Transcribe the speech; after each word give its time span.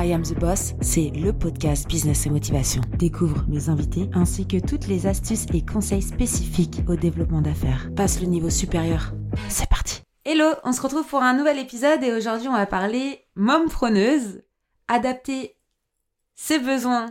I 0.00 0.12
Am 0.12 0.22
the 0.22 0.38
Boss, 0.38 0.74
c'est 0.80 1.10
le 1.10 1.32
podcast 1.32 1.88
Business 1.88 2.24
et 2.24 2.30
Motivation. 2.30 2.82
Découvre 2.98 3.44
mes 3.48 3.68
invités 3.68 4.08
ainsi 4.14 4.46
que 4.46 4.64
toutes 4.64 4.86
les 4.86 5.08
astuces 5.08 5.46
et 5.52 5.66
conseils 5.66 6.02
spécifiques 6.02 6.82
au 6.86 6.94
développement 6.94 7.40
d'affaires. 7.40 7.90
Passe 7.96 8.20
le 8.20 8.28
niveau 8.28 8.48
supérieur. 8.48 9.12
C'est 9.48 9.68
parti. 9.68 10.02
Hello, 10.24 10.52
on 10.62 10.70
se 10.70 10.80
retrouve 10.80 11.04
pour 11.04 11.24
un 11.24 11.34
nouvel 11.34 11.58
épisode 11.58 12.04
et 12.04 12.12
aujourd'hui 12.12 12.46
on 12.46 12.52
va 12.52 12.66
parler 12.66 13.26
preneuse, 13.68 14.44
adapter 14.86 15.56
ses 16.36 16.60
besoins, 16.60 17.06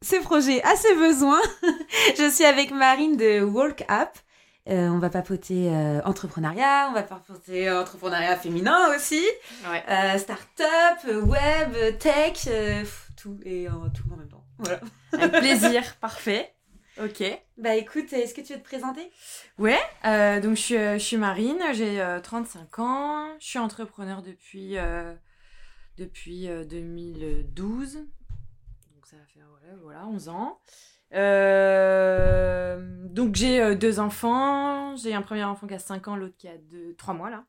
ses 0.00 0.18
projets 0.18 0.60
à 0.64 0.74
ses 0.74 0.96
besoins. 0.96 1.42
Je 2.18 2.28
suis 2.32 2.44
avec 2.44 2.72
Marine 2.72 3.16
de 3.16 3.44
Walk 3.44 3.84
Up. 3.88 4.10
Euh, 4.68 4.88
on 4.88 4.98
va 5.00 5.10
papoter 5.10 5.70
euh, 5.74 6.00
entrepreneuriat, 6.04 6.86
on 6.90 6.92
va 6.92 7.02
papoter 7.02 7.68
entrepreneuriat 7.70 8.36
féminin 8.36 8.94
aussi, 8.94 9.20
Ouais. 9.68 9.82
euh, 9.88 10.18
start-up, 10.18 11.24
web, 11.24 11.98
tech, 11.98 12.44
euh, 12.46 12.80
pff, 12.80 13.08
tout 13.20 13.40
et 13.44 13.66
euh, 13.66 13.72
tout 13.92 14.04
en 14.12 14.16
même 14.16 14.28
temps. 14.28 14.44
Voilà. 14.58 14.78
Avec 15.12 15.32
plaisir, 15.32 15.96
parfait. 15.96 16.54
Ok. 17.02 17.24
Bah 17.58 17.74
écoute, 17.74 18.12
est-ce 18.12 18.34
que 18.34 18.40
tu 18.40 18.52
veux 18.52 18.60
te 18.60 18.64
présenter? 18.64 19.10
Ouais, 19.58 19.80
euh, 20.04 20.40
donc 20.40 20.56
je 20.56 20.60
suis, 20.62 20.76
euh, 20.76 20.92
je 20.94 21.02
suis 21.04 21.16
Marine, 21.16 21.58
j'ai 21.72 22.00
euh, 22.00 22.20
35 22.20 22.78
ans, 22.78 23.26
je 23.40 23.46
suis 23.46 23.58
entrepreneur 23.58 24.22
depuis, 24.22 24.76
euh, 24.78 25.12
depuis 25.98 26.48
euh, 26.48 26.64
2012, 26.64 27.94
donc 27.94 28.04
ça 29.12 29.18
va 29.18 29.26
faire 29.26 29.44
ouais, 29.52 29.76
voilà, 29.82 30.06
11 30.06 30.28
ans. 30.30 30.58
Euh, 31.12 32.80
donc 33.10 33.34
j'ai 33.34 33.60
euh, 33.60 33.74
deux 33.74 34.00
enfants, 34.00 34.96
j'ai 34.96 35.12
un 35.12 35.20
premier 35.20 35.44
enfant 35.44 35.66
qui 35.66 35.74
a 35.74 35.78
5 35.78 36.08
ans, 36.08 36.16
l'autre 36.16 36.36
qui 36.38 36.48
a 36.48 36.54
3 36.96 37.12
mois 37.12 37.28
là. 37.28 37.44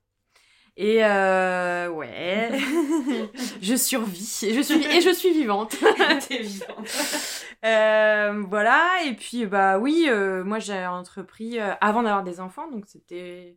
Et 0.76 1.06
euh, 1.06 1.88
ouais, 1.88 2.52
je 3.62 3.76
survis, 3.76 4.40
et 4.44 4.54
je 4.54 4.62
suis, 4.62 4.84
et 4.84 5.00
je 5.00 5.14
suis 5.14 5.32
vivante. 5.32 5.78
T'es 6.28 6.42
vivante. 6.42 6.88
Euh, 7.66 8.44
voilà, 8.50 9.06
et 9.06 9.14
puis 9.14 9.46
bah 9.46 9.80
oui, 9.80 10.08
euh, 10.10 10.44
moi 10.44 10.60
j'ai 10.60 10.86
entrepris 10.86 11.62
euh, 11.62 11.72
avant 11.80 12.04
d'avoir 12.04 12.26
des 12.26 12.42
enfants, 12.42 12.70
donc 12.70 12.84
c'était. 12.88 13.56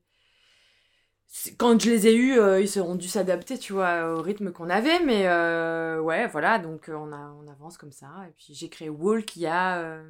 Quand 1.59 1.81
je 1.81 1.91
les 1.91 2.07
ai 2.07 2.15
eus, 2.15 2.39
euh, 2.39 2.61
ils 2.61 2.69
seront 2.69 2.95
dû 2.95 3.09
s'adapter, 3.09 3.59
tu 3.59 3.73
vois, 3.73 4.15
au 4.15 4.23
rythme 4.23 4.53
qu'on 4.53 4.71
avait, 4.71 5.01
mais 5.01 5.27
euh, 5.27 6.01
ouais, 6.01 6.27
voilà, 6.29 6.59
donc 6.59 6.89
euh, 6.89 6.95
on, 6.95 7.13
a, 7.13 7.19
on 7.43 7.49
avance 7.49 7.79
comme 7.79 7.93
ça. 7.93 8.09
Et 8.29 8.33
puis 8.37 8.55
j'ai 8.55 8.69
créé 8.69 8.89
Walk 8.89 9.37
il 9.37 9.43
y 9.43 9.47
a. 9.47 10.01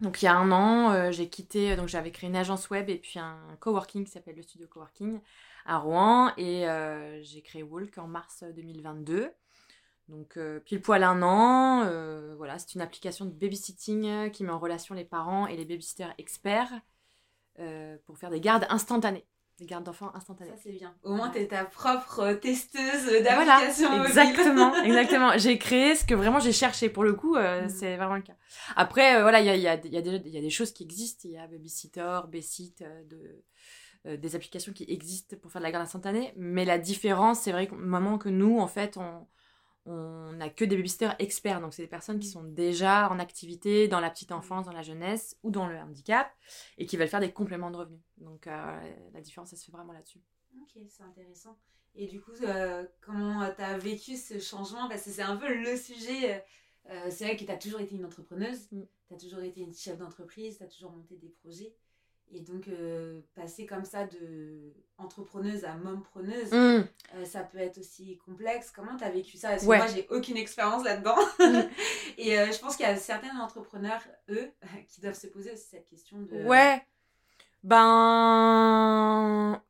donc 0.00 0.22
il 0.22 0.26
y 0.26 0.28
a 0.28 0.36
un 0.36 0.52
an, 0.52 1.10
j'ai 1.12 1.28
quitté, 1.28 1.76
donc 1.76 1.88
j'avais 1.88 2.10
créé 2.12 2.28
une 2.28 2.36
agence 2.36 2.70
web 2.70 2.88
et 2.90 2.98
puis 2.98 3.18
un 3.18 3.38
coworking 3.60 4.04
qui 4.04 4.10
s'appelle 4.10 4.36
le 4.36 4.42
Studio 4.42 4.66
Coworking 4.68 5.20
à 5.66 5.78
Rouen, 5.78 6.32
et 6.36 6.66
j'ai 7.22 7.42
créé 7.42 7.62
Walk 7.62 7.98
en 7.98 8.06
mars 8.06 8.44
2022. 8.54 9.30
Donc 10.08 10.38
pile 10.64 10.80
poil 10.82 11.02
un 11.04 11.22
an, 11.22 11.84
voilà, 12.36 12.58
c'est 12.58 12.74
une 12.74 12.80
application 12.82 13.24
de 13.24 13.32
babysitting 13.32 14.30
qui 14.30 14.44
met 14.44 14.50
en 14.50 14.58
relation 14.58 14.94
les 14.94 15.04
parents 15.04 15.46
et 15.46 15.56
les 15.56 15.64
babysitters 15.64 16.14
experts 16.18 16.72
pour 18.06 18.18
faire 18.18 18.30
des 18.30 18.40
gardes 18.40 18.66
instantanées, 18.70 19.26
des 19.58 19.66
gardes 19.66 19.84
d'enfants 19.84 20.10
instantanées. 20.14 20.50
Ça 20.50 20.56
c'est 20.62 20.72
bien. 20.72 20.94
Au 21.02 21.12
moins 21.14 21.30
t'es 21.30 21.46
ta 21.48 21.64
propre 21.64 22.32
testeuse 22.34 23.04
Voilà, 23.04 23.44
d'application 23.44 23.90
mobile. 23.90 24.06
exactement, 24.06 24.74
exactement. 24.84 25.32
J'ai 25.36 25.58
créé 25.58 25.94
ce 25.96 26.04
que 26.04 26.14
vraiment 26.14 26.38
j'ai 26.40 26.52
cherché 26.52 26.88
pour 26.88 27.04
le 27.04 27.14
coup, 27.14 27.34
euh, 27.36 27.62
Mhm. 27.62 27.68
c'est 27.68 27.96
vraiment 27.96 28.14
le 28.16 28.22
cas. 28.22 28.36
Après, 28.76 29.16
euh, 29.16 29.22
voilà, 29.22 29.40
il 29.40 29.46
y 29.46 29.50
a, 29.50 29.56
il 29.56 29.62
y, 29.62 29.68
a, 29.68 29.74
y, 29.74 29.96
a 29.96 30.02
déjà- 30.02 30.16
il 30.24 30.32
y 30.32 30.38
a 30.38 30.40
des 30.40 30.50
choses 30.50 30.72
qui 30.72 30.84
existent, 30.84 31.22
il 31.28 31.32
y 31.32 31.38
a 31.38 31.46
Babysitter, 31.46 32.20
Bessit, 32.28 32.82
euh, 32.82 33.02
de, 33.04 33.44
euh, 34.06 34.16
des 34.16 34.36
applications 34.36 34.72
qui 34.72 34.84
existent 34.88 35.36
pour 35.42 35.50
faire 35.50 35.60
de 35.60 35.64
la 35.66 35.72
garde 35.72 35.84
instantanée, 35.84 36.32
mais 36.36 36.64
la 36.64 36.78
différence, 36.78 37.40
c'est 37.40 37.52
vrai 37.52 37.66
qu'au 37.66 37.76
moment 37.76 38.16
que 38.18 38.28
nous, 38.28 38.58
en 38.60 38.68
fait, 38.68 38.96
on 38.96 39.26
on 39.88 40.32
n'a 40.34 40.50
que 40.50 40.64
des 40.64 40.76
babysitters 40.76 41.14
experts, 41.18 41.60
donc 41.60 41.74
c'est 41.74 41.82
des 41.82 41.88
personnes 41.88 42.18
qui 42.18 42.28
sont 42.28 42.44
déjà 42.44 43.10
en 43.10 43.18
activité 43.18 43.88
dans 43.88 44.00
la 44.00 44.10
petite 44.10 44.32
enfance, 44.32 44.66
dans 44.66 44.72
la 44.72 44.82
jeunesse 44.82 45.36
ou 45.42 45.50
dans 45.50 45.66
le 45.66 45.76
handicap, 45.78 46.30
et 46.76 46.86
qui 46.86 46.96
veulent 46.96 47.08
faire 47.08 47.20
des 47.20 47.32
compléments 47.32 47.70
de 47.70 47.76
revenus. 47.78 48.00
Donc 48.18 48.46
euh, 48.46 48.80
la 49.12 49.20
différence, 49.20 49.50
ça 49.50 49.56
se 49.56 49.64
fait 49.64 49.72
vraiment 49.72 49.92
là-dessus. 49.92 50.20
Ok, 50.62 50.78
c'est 50.88 51.02
intéressant. 51.02 51.58
Et 51.94 52.06
du 52.06 52.20
coup, 52.20 52.32
euh, 52.42 52.84
comment 53.00 53.48
tu 53.54 53.62
as 53.62 53.78
vécu 53.78 54.16
ce 54.16 54.38
changement? 54.38 54.88
Parce 54.88 55.02
que 55.04 55.10
c'est 55.10 55.22
un 55.22 55.36
peu 55.36 55.52
le 55.52 55.76
sujet. 55.76 56.34
euh, 56.34 56.38
euh, 56.90 57.10
c'est 57.10 57.24
vrai 57.24 57.36
que 57.36 57.44
tu 57.44 57.50
as 57.50 57.56
toujours 57.58 57.80
été 57.80 57.96
une 57.96 58.04
entrepreneuse, 58.04 58.70
Mm. 58.72 58.82
tu 59.08 59.14
as 59.14 59.16
toujours 59.18 59.40
été 59.40 59.60
une 59.60 59.74
chef 59.74 59.98
d'entreprise, 59.98 60.58
tu 60.58 60.64
as 60.64 60.68
toujours 60.68 60.92
monté 60.92 61.16
des 61.16 61.28
projets. 61.28 61.74
Et 62.32 62.40
donc, 62.40 62.68
euh, 62.68 63.20
passer 63.34 63.64
comme 63.66 63.84
ça 63.84 64.04
de 64.04 64.74
entrepreneuse 64.98 65.64
à 65.64 65.74
mompreneuse, 65.74 66.50
Mmh. 66.52 66.54
euh, 66.56 67.24
ça 67.24 67.40
peut 67.40 67.58
être 67.58 67.78
aussi 67.78 68.18
complexe. 68.26 68.70
Comment 68.74 68.96
tu 68.96 69.04
as 69.04 69.10
vécu 69.10 69.36
ça? 69.38 69.48
Parce 69.50 69.62
que 69.62 69.66
Ouais. 69.68 69.78
moi, 69.78 69.86
j'ai 69.86 70.06
aucune 70.10 70.36
expérience 70.36 70.84
là-dedans. 70.84 71.16
Mm. 71.38 71.62
Et 72.18 72.38
euh, 72.38 72.52
je 72.52 72.58
pense 72.58 72.76
qu'il 72.76 72.84
y 72.84 72.88
a 72.88 72.96
certains 72.96 73.38
entrepreneurs, 73.40 74.00
eux, 74.28 74.50
qui 74.88 75.00
doivent 75.00 75.18
se 75.18 75.28
poser 75.28 75.52
aussi 75.52 75.66
cette 75.70 75.86
question 75.88 76.18
de. 76.18 76.42
Ouais. 76.44 76.82
Ben. 78.28 79.60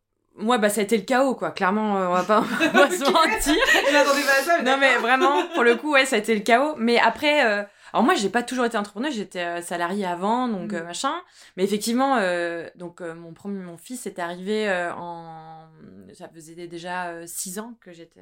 Moi, 0.40 0.58
bah, 0.58 0.68
ça 0.70 0.80
a 0.80 0.84
été 0.84 0.96
le 0.96 1.02
chaos, 1.04 1.34
quoi. 1.34 1.50
Clairement, 1.50 1.94
on 1.94 2.12
va 2.12 2.22
pas, 2.22 2.38
on 2.40 2.42
va 2.42 2.68
pas 2.70 2.90
se 2.90 3.00
mentir. 3.02 3.54
Je 3.88 3.92
m'attendais 3.92 4.22
pas 4.22 4.38
à 4.38 4.42
ça, 4.44 4.62
Non, 4.62 4.76
mais 4.78 4.96
vraiment, 4.98 5.46
pour 5.54 5.64
le 5.64 5.74
coup, 5.74 5.92
ouais, 5.92 6.06
ça 6.06 6.14
a 6.16 6.20
été 6.20 6.32
le 6.34 6.42
chaos. 6.42 6.74
Mais 6.78 6.96
après, 6.98 7.68
alors 7.92 8.04
moi, 8.04 8.14
j'ai 8.14 8.28
pas 8.28 8.42
toujours 8.42 8.64
été 8.64 8.76
entrepreneur, 8.76 9.10
j'étais 9.10 9.40
euh, 9.44 9.62
salariée 9.62 10.06
avant, 10.06 10.48
donc 10.48 10.72
Mm. 10.72 10.76
euh, 10.76 10.84
machin. 10.84 11.14
Mais 11.56 11.64
effectivement, 11.64 12.16
euh, 12.16 12.68
donc 12.74 13.00
mon 13.00 13.32
premier, 13.32 13.60
mon 13.60 13.76
fils 13.76 14.06
est 14.06 14.18
arrivé 14.18 14.68
euh, 14.68 14.92
en, 14.94 15.66
ça 16.14 16.28
faisait 16.28 16.66
déjà 16.66 17.08
euh, 17.08 17.24
six 17.26 17.58
ans 17.58 17.74
que 17.80 17.92
j'étais, 17.92 18.20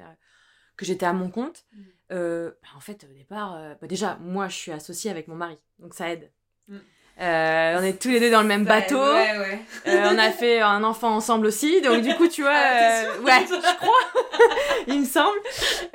que 0.77 0.85
j'étais 0.85 1.05
à 1.05 1.13
mon 1.13 1.29
compte. 1.29 1.65
Mm. 1.73 1.81
Euh, 2.13 2.51
bah, 2.61 2.69
en 2.75 2.79
fait, 2.79 3.05
au 3.09 3.13
départ, 3.13 3.55
euh, 3.55 3.73
bah, 3.81 3.87
déjà, 3.87 4.17
moi, 4.21 4.47
je 4.47 4.55
suis 4.55 4.71
associée 4.71 5.11
avec 5.11 5.27
mon 5.27 5.35
mari, 5.35 5.57
donc 5.79 5.93
ça 5.93 6.09
aide. 6.09 6.31
Mm. 6.67 6.77
Euh, 7.19 7.79
on 7.79 7.83
est 7.83 7.99
tous 7.99 8.09
les 8.09 8.19
deux 8.19 8.29
dans 8.29 8.41
le 8.43 8.47
même 8.47 8.63
Ça, 8.63 8.79
bateau. 8.79 8.99
Ouais, 9.01 9.37
ouais. 9.39 9.59
On 9.87 10.19
a 10.19 10.29
fait 10.29 10.61
un 10.61 10.83
enfant 10.83 11.15
ensemble 11.15 11.47
aussi, 11.47 11.81
donc 11.81 12.03
du 12.03 12.13
coup, 12.15 12.27
tu 12.27 12.43
vois, 12.43 12.51
Ah, 12.55 13.01
euh, 13.05 13.21
ouais, 13.21 13.43
je 13.49 13.75
crois, 13.77 14.21
il 14.87 14.99
me 15.01 15.05
semble. 15.05 15.37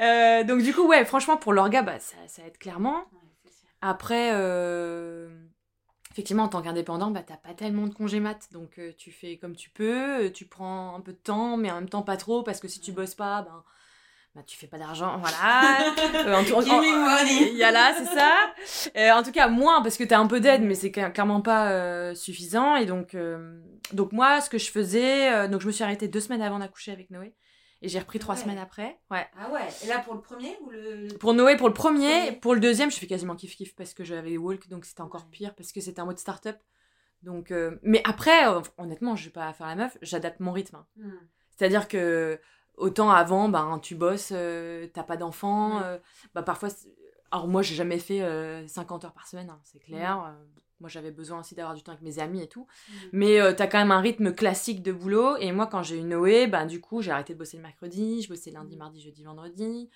Euh, 0.00 0.42
donc 0.42 0.62
du 0.62 0.74
coup, 0.74 0.84
ouais, 0.88 1.04
franchement, 1.04 1.36
pour 1.36 1.52
l'orga, 1.52 1.82
bah, 1.82 2.00
ça, 2.00 2.16
ça 2.26 2.42
aide 2.44 2.58
clairement. 2.58 3.04
Après, 3.82 4.30
euh, 4.34 5.28
effectivement, 6.12 6.44
en 6.44 6.48
tant 6.48 6.62
qu'indépendant, 6.62 7.10
bah, 7.10 7.22
t'as 7.26 7.36
pas 7.36 7.52
tellement 7.54 7.86
de 7.86 7.94
congés 7.94 8.20
mat, 8.20 8.48
donc 8.52 8.78
euh, 8.78 8.92
tu 8.96 9.10
fais 9.10 9.36
comme 9.38 9.56
tu 9.56 9.70
peux, 9.70 10.26
euh, 10.26 10.30
tu 10.30 10.46
prends 10.46 10.94
un 10.96 11.00
peu 11.00 11.12
de 11.12 11.18
temps, 11.18 11.56
mais 11.56 11.70
en 11.70 11.74
même 11.76 11.88
temps 11.88 12.02
pas 12.02 12.16
trop, 12.16 12.42
parce 12.42 12.60
que 12.60 12.68
si 12.68 12.80
tu 12.80 12.92
bosses 12.92 13.14
pas, 13.16 13.42
ben, 13.42 13.64
bah, 14.34 14.42
tu 14.46 14.56
fais 14.56 14.66
pas 14.68 14.78
d'argent, 14.78 15.18
voilà. 15.18 15.78
Euh, 16.26 16.34
en 16.36 16.44
tout- 16.44 16.54
il 17.50 17.56
y 17.56 17.64
a 17.64 17.72
là, 17.72 17.92
c'est 17.96 18.04
ça. 18.06 18.54
Euh, 18.96 19.10
en 19.12 19.22
tout 19.24 19.32
cas, 19.32 19.48
moins, 19.48 19.82
parce 19.82 19.96
que 19.96 20.04
t'as 20.04 20.18
un 20.20 20.26
peu 20.28 20.38
d'aide, 20.40 20.62
mais 20.62 20.76
c'est 20.76 20.90
cla- 20.90 21.10
clairement 21.12 21.40
pas 21.40 21.72
euh, 21.72 22.14
suffisant. 22.14 22.76
Et 22.76 22.86
donc, 22.86 23.16
donc 23.92 24.12
moi, 24.12 24.40
ce 24.40 24.48
que 24.48 24.58
je 24.58 24.70
faisais, 24.70 25.48
donc 25.48 25.60
je 25.60 25.66
me 25.66 25.72
suis 25.72 25.82
arrêtée 25.82 26.06
deux 26.06 26.20
semaines 26.20 26.42
avant 26.42 26.60
d'accoucher 26.60 26.92
avec 26.92 27.10
Noé. 27.10 27.34
Et 27.84 27.88
j'ai 27.88 27.98
repris 27.98 28.18
trois 28.20 28.36
Ouais. 28.36 28.40
semaines 28.40 28.58
après. 28.58 28.98
Ouais. 29.10 29.26
Ah 29.36 29.50
ouais, 29.50 29.68
et 29.84 29.88
là 29.88 29.98
pour 29.98 30.14
le 30.14 30.20
premier 30.20 30.56
ou 30.62 30.70
le. 30.70 31.08
Pour 31.18 31.34
Noé, 31.34 31.56
pour 31.56 31.68
le 31.68 31.74
premier, 31.74 32.32
pour 32.32 32.54
le 32.54 32.60
deuxième, 32.60 32.90
je 32.90 32.96
fais 32.98 33.06
quasiment 33.08 33.34
kiff-kiff 33.34 33.74
parce 33.74 33.92
que 33.92 34.04
j'avais 34.04 34.36
Walk, 34.38 34.68
donc 34.68 34.84
c'était 34.84 35.00
encore 35.00 35.26
pire 35.28 35.54
parce 35.56 35.72
que 35.72 35.80
c'était 35.80 36.00
un 36.00 36.04
mode 36.06 36.18
start-up. 36.18 36.56
Donc, 37.22 37.50
euh, 37.50 37.78
mais 37.82 38.00
après, 38.04 38.48
euh, 38.48 38.60
honnêtement, 38.78 39.16
je 39.16 39.24
vais 39.26 39.30
pas 39.30 39.52
faire 39.52 39.66
la 39.66 39.74
meuf, 39.76 39.98
j'adapte 40.02 40.40
mon 40.40 40.52
rythme. 40.52 40.76
hein. 40.76 40.86
Hmm. 40.96 41.10
C'est-à-dire 41.50 41.86
que 41.88 42.40
autant 42.76 43.10
avant, 43.10 43.48
ben, 43.48 43.78
tu 43.80 43.94
bosses, 43.94 44.30
euh, 44.32 44.86
t'as 44.94 45.02
pas 45.04 45.16
d'enfants, 45.16 45.76
Ouais. 45.78 45.82
euh, 45.84 45.98
bah, 46.34 46.42
parfois. 46.42 46.70
c'est- 46.70 46.88
Alors 47.32 47.48
moi, 47.48 47.62
j'ai 47.62 47.74
jamais 47.74 47.98
fait 47.98 48.22
euh, 48.22 48.66
50 48.68 49.04
heures 49.04 49.12
par 49.14 49.26
semaine, 49.26 49.50
hein, 49.50 49.60
c'est 49.64 49.78
clair. 49.80 50.34
Moi, 50.82 50.90
j'avais 50.90 51.12
besoin 51.12 51.40
aussi 51.40 51.54
d'avoir 51.54 51.74
du 51.74 51.82
temps 51.82 51.92
avec 51.92 52.02
mes 52.02 52.18
amis 52.18 52.42
et 52.42 52.48
tout. 52.48 52.66
Hmm. 52.88 52.92
Mais 53.12 53.40
euh, 53.40 53.54
t'as 53.56 53.66
quand 53.68 53.78
même 53.78 53.92
un 53.92 54.00
rythme 54.00 54.34
classique 54.34 54.82
de 54.82 54.92
boulot. 54.92 55.36
Et 55.38 55.52
moi, 55.52 55.66
quand 55.66 55.82
j'ai 55.82 55.96
eu 55.96 56.02
Noé, 56.02 56.48
ben, 56.48 56.66
du 56.66 56.80
coup, 56.80 57.00
j'ai 57.00 57.12
arrêté 57.12 57.32
de 57.32 57.38
bosser 57.38 57.56
le 57.56 57.62
mercredi, 57.62 58.20
je 58.20 58.28
bossais 58.28 58.50
lundi, 58.50 58.76
Mm. 58.76 58.78
mardi, 58.78 59.00
jeudi, 59.00 59.24
vendredi. 59.24 59.88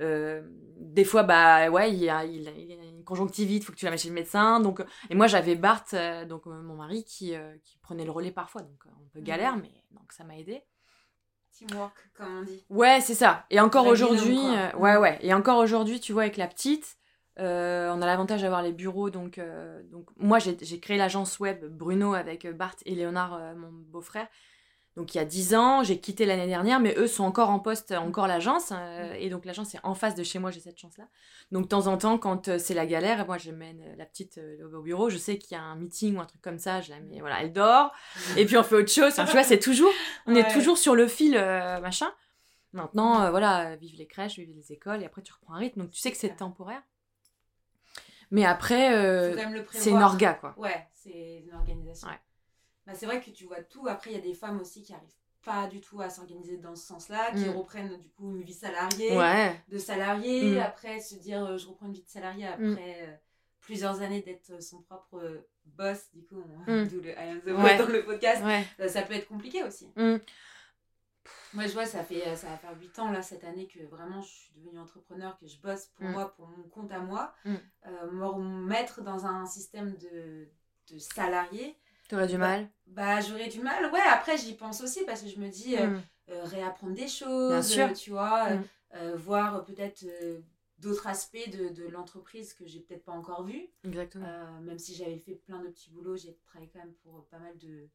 Euh, 0.00 0.40
des 0.78 1.04
fois, 1.04 1.24
bah 1.24 1.68
ouais, 1.68 1.92
il 1.92 1.98
y 1.98 2.08
a, 2.08 2.24
il 2.24 2.42
y 2.42 2.48
a 2.48 2.84
une 2.84 3.04
conjonctivite, 3.04 3.64
faut 3.64 3.72
que 3.72 3.76
tu 3.76 3.84
la 3.84 3.90
mettes 3.90 4.00
chez 4.00 4.08
le 4.08 4.14
médecin. 4.14 4.58
Donc, 4.60 4.82
et 5.10 5.14
moi, 5.14 5.26
j'avais 5.26 5.56
Bart, 5.56 5.84
euh, 5.92 6.24
donc 6.24 6.46
euh, 6.46 6.62
mon 6.62 6.76
mari, 6.76 7.04
qui, 7.04 7.34
qui 7.64 7.78
prenait 7.78 8.06
le 8.06 8.10
relais 8.10 8.32
parfois. 8.32 8.62
Donc, 8.62 8.80
euh, 8.86 8.90
un 8.90 9.08
peu 9.12 9.20
galère, 9.20 9.56
mais 9.56 9.70
donc 9.90 10.10
ça 10.12 10.24
m'a 10.24 10.38
aidé. 10.38 10.62
Teamwork, 11.52 12.10
comme 12.14 12.38
on 12.38 12.42
dit. 12.44 12.64
Ouais, 12.70 13.00
c'est 13.02 13.14
ça. 13.14 13.44
Et 13.50 13.60
encore 13.60 13.86
aujourd'hui, 13.86 14.38
ouais, 14.78 14.96
ouais. 14.96 15.18
Et 15.20 15.34
encore 15.34 15.58
aujourd'hui, 15.58 16.00
tu 16.00 16.12
vois, 16.14 16.22
avec 16.22 16.38
la 16.38 16.46
petite, 16.46 16.96
euh, 17.40 17.90
on 17.94 18.02
a 18.02 18.06
l'avantage 18.06 18.42
d'avoir 18.42 18.62
les 18.62 18.72
bureaux. 18.72 19.10
Donc, 19.10 19.38
euh, 19.38 19.82
donc 19.90 20.06
moi, 20.16 20.38
j'ai 20.38 20.56
créé 20.80 20.96
l'agence 20.98 21.38
web 21.40 21.64
Bruno 21.64 22.14
avec 22.14 22.44
euh, 22.44 22.52
Bart 22.52 22.76
et 22.86 22.94
Léonard, 22.94 23.34
euh, 23.34 23.54
mon 23.54 23.70
beau-frère. 23.72 24.28
Donc 24.96 25.14
il 25.14 25.18
y 25.18 25.20
a 25.20 25.24
10 25.24 25.54
ans, 25.54 25.82
j'ai 25.84 26.00
quitté 26.00 26.26
l'année 26.26 26.48
dernière, 26.48 26.80
mais 26.80 26.94
eux 26.98 27.06
sont 27.06 27.22
encore 27.22 27.48
en 27.50 27.60
poste, 27.60 27.92
encore 27.92 28.26
l'agence. 28.26 28.72
euh, 28.72 29.14
et 29.14 29.30
donc 29.30 29.44
l'agence 29.44 29.72
est 29.74 29.78
en 29.84 29.94
face 29.94 30.16
de 30.16 30.24
chez 30.24 30.40
moi, 30.40 30.50
j'ai 30.50 30.58
cette 30.60 30.78
chance-là. 30.78 31.04
Donc 31.52 31.62
de 31.62 31.68
temps 31.68 31.86
en 31.86 31.96
temps, 31.96 32.18
quand 32.18 32.58
c'est 32.58 32.74
la 32.74 32.86
galère, 32.86 33.24
moi 33.24 33.38
je 33.38 33.52
mène 33.52 33.80
la 33.96 34.04
petite 34.04 34.40
au 34.74 34.82
bureau, 34.82 35.08
je 35.08 35.16
sais 35.16 35.38
qu'il 35.38 35.56
y 35.56 35.60
a 35.60 35.62
un 35.62 35.76
meeting 35.76 36.16
ou 36.16 36.20
un 36.20 36.24
truc 36.26 36.42
comme 36.42 36.58
ça, 36.58 36.80
je 36.80 36.90
la 36.90 36.98
mets, 37.00 37.20
voilà, 37.20 37.40
elle 37.40 37.52
dort. 37.52 37.92
Et 38.36 38.44
puis 38.46 38.56
on 38.58 38.64
fait 38.64 38.74
autre 38.74 38.90
chose. 38.90 39.12
Enfin, 39.12 39.26
tu 39.26 39.32
vois, 39.32 39.44
c'est 39.44 39.60
toujours, 39.60 39.92
on 40.26 40.34
Ouais. 40.34 40.40
est 40.40 40.52
toujours 40.52 40.76
sur 40.76 40.96
le 40.96 41.06
fil, 41.06 41.32
machin. 41.80 42.12
Maintenant, 42.72 43.30
voilà, 43.30 43.76
vive 43.76 43.96
les 43.96 44.06
crèches, 44.06 44.36
vive 44.40 44.50
les 44.54 44.72
écoles, 44.72 45.02
et 45.02 45.06
après 45.06 45.22
tu 45.22 45.32
reprends 45.32 45.54
un 45.54 45.58
rythme. 45.58 45.80
Donc 45.82 45.90
tu 45.92 46.00
sais 46.00 46.10
que 46.10 46.16
c'est 46.18 46.36
temporaire. 46.36 46.82
Mais 48.30 48.44
après, 48.44 48.94
euh, 48.94 49.36
c'est 49.72 49.90
une 49.90 50.02
orga, 50.02 50.34
quoi. 50.34 50.54
Ouais, 50.56 50.86
c'est 50.92 51.42
une 51.46 51.54
organisation. 51.54 52.08
Ouais. 52.08 52.18
Bah, 52.86 52.92
c'est 52.94 53.06
vrai 53.06 53.20
que 53.20 53.30
tu 53.30 53.44
vois 53.44 53.62
tout. 53.62 53.86
Après, 53.88 54.10
il 54.10 54.16
y 54.16 54.18
a 54.18 54.22
des 54.22 54.34
femmes 54.34 54.60
aussi 54.60 54.82
qui 54.82 54.92
arrivent 54.92 55.08
pas 55.44 55.66
du 55.68 55.80
tout 55.80 56.00
à 56.02 56.10
s'organiser 56.10 56.58
dans 56.58 56.76
ce 56.76 56.86
sens-là, 56.86 57.30
qui 57.32 57.46
Mm. 57.48 57.56
reprennent 57.56 57.96
du 57.98 58.08
coup 58.10 58.30
une 58.30 58.42
vie 58.42 58.52
salariée, 58.52 59.16
Ouais. 59.16 59.58
de 59.68 59.78
salarié, 59.78 60.56
Mm. 60.56 60.58
après 60.58 61.00
se 61.00 61.14
dire 61.14 61.42
euh, 61.44 61.56
je 61.58 61.66
reprends 61.66 61.86
une 61.86 61.94
vie 61.94 62.02
de 62.02 62.08
salarié 62.10 62.46
après 62.46 62.98
euh, 63.08 63.14
plusieurs 63.60 64.02
années 64.02 64.20
d'être 64.20 64.62
son 64.62 64.82
propre 64.82 65.42
boss, 65.64 66.10
du 66.12 66.22
coup, 66.24 66.42
on- 66.66 66.70
Mm. 66.70 66.86
d'où 66.88 67.00
le 67.00 67.10
I 67.12 67.30
am 67.30 67.40
the 67.40 67.46
Ouais. 67.58 67.78
dans 67.78 67.86
le 67.86 68.04
podcast. 68.04 68.42
Ouais. 68.44 68.88
Ça 68.88 69.00
peut 69.02 69.14
être 69.14 69.28
compliqué 69.28 69.62
aussi. 69.64 69.88
Moi, 71.54 71.66
je 71.66 71.72
vois, 71.72 71.86
ça 71.86 72.04
fait 72.04 72.36
ça 72.36 72.48
va 72.48 72.56
faire 72.56 72.78
8 72.80 72.98
ans 72.98 73.10
là 73.10 73.22
cette 73.22 73.44
année 73.44 73.66
que 73.66 73.80
vraiment 73.86 74.20
je 74.22 74.28
suis 74.28 74.52
devenue 74.56 74.78
entrepreneur, 74.78 75.36
que 75.38 75.46
je 75.46 75.58
bosse 75.58 75.86
pour 75.96 76.06
Mm. 76.06 76.12
moi, 76.12 76.32
pour 76.34 76.46
mon 76.48 76.62
compte 76.68 76.92
à 76.92 77.00
moi. 77.00 77.34
Mm. 77.44 77.54
Euh, 77.86 78.10
me 78.10 78.66
mettre 78.66 79.02
dans 79.02 79.26
un 79.26 79.46
système 79.46 79.96
de, 79.96 80.48
de 80.92 80.98
salarié, 80.98 81.76
T'aurais 82.08 82.26
du 82.28 82.38
mal. 82.38 82.68
bah 82.86 83.20
j'aurais 83.20 83.48
du 83.48 83.60
mal. 83.60 83.90
Ouais, 83.92 84.00
après 84.12 84.36
j'y 84.36 84.54
pense 84.54 84.80
aussi 84.80 85.04
parce 85.04 85.22
que 85.22 85.28
je 85.28 85.38
me 85.40 85.48
dis 85.48 85.76
euh, 85.76 85.86
Mm. 85.88 86.02
euh, 86.30 86.44
réapprendre 86.44 86.94
des 86.94 87.08
choses, 87.08 87.76
euh, 87.78 87.92
tu 87.92 88.10
vois, 88.10 88.48
euh, 88.50 88.56
Mm. 88.56 88.64
euh, 88.94 89.16
voir 89.16 89.64
peut-être 89.64 90.04
euh, 90.04 90.40
d'autres 90.78 91.06
aspects 91.08 91.50
de, 91.50 91.68
de 91.68 91.88
l'entreprise 91.88 92.54
que 92.54 92.64
j'ai 92.66 92.80
peut-être 92.80 93.04
pas 93.04 93.12
encore 93.12 93.44
vu. 93.44 93.68
Exactement. 93.84 94.24
Euh, 94.26 94.60
même 94.60 94.78
si 94.78 94.94
j'avais 94.94 95.18
fait 95.18 95.34
plein 95.34 95.58
de 95.60 95.68
petits 95.68 95.90
boulots, 95.90 96.16
j'ai 96.16 96.34
travaillé 96.46 96.70
quand 96.72 96.78
même 96.78 96.94
pour 97.02 97.26
pas 97.26 97.38
mal 97.38 97.56
de, 97.58 97.88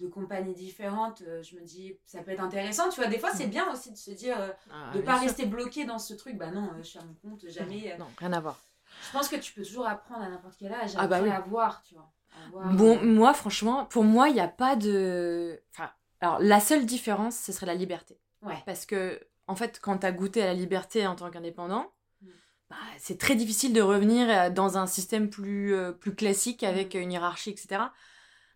de 0.00 0.08
compagnies 0.08 0.54
différentes. 0.54 1.22
euh, 1.22 1.42
je 1.42 1.54
me 1.56 1.60
dis, 1.62 1.96
ça 2.06 2.22
peut 2.22 2.30
être 2.32 2.40
intéressant. 2.42 2.88
Tu 2.88 3.00
vois, 3.00 3.08
des 3.10 3.18
fois, 3.18 3.30
c'est 3.34 3.46
Mm. 3.46 3.50
bien 3.50 3.72
aussi 3.72 3.92
de 3.92 3.96
se 3.96 4.10
dire, 4.10 4.40
euh, 4.40 4.48
Ah, 4.72 4.92
de 4.94 5.00
pas 5.00 5.14
sûr. 5.18 5.22
rester 5.28 5.46
bloqué 5.46 5.84
dans 5.84 5.98
ce 5.98 6.14
truc. 6.14 6.36
Bah 6.36 6.50
non, 6.50 6.64
euh, 6.64 6.78
je 6.78 6.82
suis 6.82 6.98
à 6.98 7.02
mon 7.04 7.14
compte, 7.14 7.44
jamais. 7.48 7.92
euh. 7.92 7.98
Non, 7.98 8.06
rien 8.18 8.32
à 8.32 8.40
voir. 8.40 8.58
Je 9.06 9.12
pense 9.12 9.28
que 9.28 9.36
tu 9.36 9.52
peux 9.52 9.62
toujours 9.62 9.86
apprendre 9.86 10.22
à 10.24 10.28
n'importe 10.28 10.56
quel 10.58 10.72
âge, 10.72 10.92
Ah 10.96 11.06
bah 11.06 11.20
oui. 11.22 11.30
à 11.30 11.40
voir, 11.40 11.82
tu 11.82 11.94
vois. 11.94 12.10
À 12.34 12.50
voir, 12.50 12.72
Bon, 12.74 13.02
moi, 13.04 13.32
franchement, 13.34 13.86
pour 13.86 14.04
moi, 14.04 14.28
il 14.28 14.34
n'y 14.34 14.40
a 14.40 14.48
pas 14.48 14.76
de. 14.76 15.60
Enfin, 15.72 15.90
alors, 16.20 16.38
la 16.40 16.60
seule 16.60 16.86
différence, 16.86 17.36
ce 17.36 17.52
serait 17.52 17.66
la 17.66 17.74
liberté. 17.74 18.18
ouais. 18.42 18.62
Parce 18.66 18.86
que, 18.86 19.20
en 19.46 19.56
fait, 19.56 19.80
quand 19.80 19.98
tu 19.98 20.06
as 20.06 20.12
goûté 20.12 20.42
à 20.42 20.46
la 20.46 20.54
liberté 20.54 21.06
en 21.06 21.14
tant 21.16 21.30
qu'indépendant, 21.30 21.92
Mm. 22.22 22.26
bah, 22.70 22.76
c'est 22.98 23.18
très 23.18 23.34
difficile 23.34 23.72
de 23.72 23.80
revenir 23.80 24.50
dans 24.52 24.76
un 24.78 24.86
système 24.86 25.28
plus, 25.30 25.74
euh, 25.74 25.92
plus 25.92 26.14
classique 26.14 26.62
avec 26.62 26.94
Mm. 26.94 26.98
une 26.98 27.12
hiérarchie, 27.12 27.50
etc. 27.50 27.82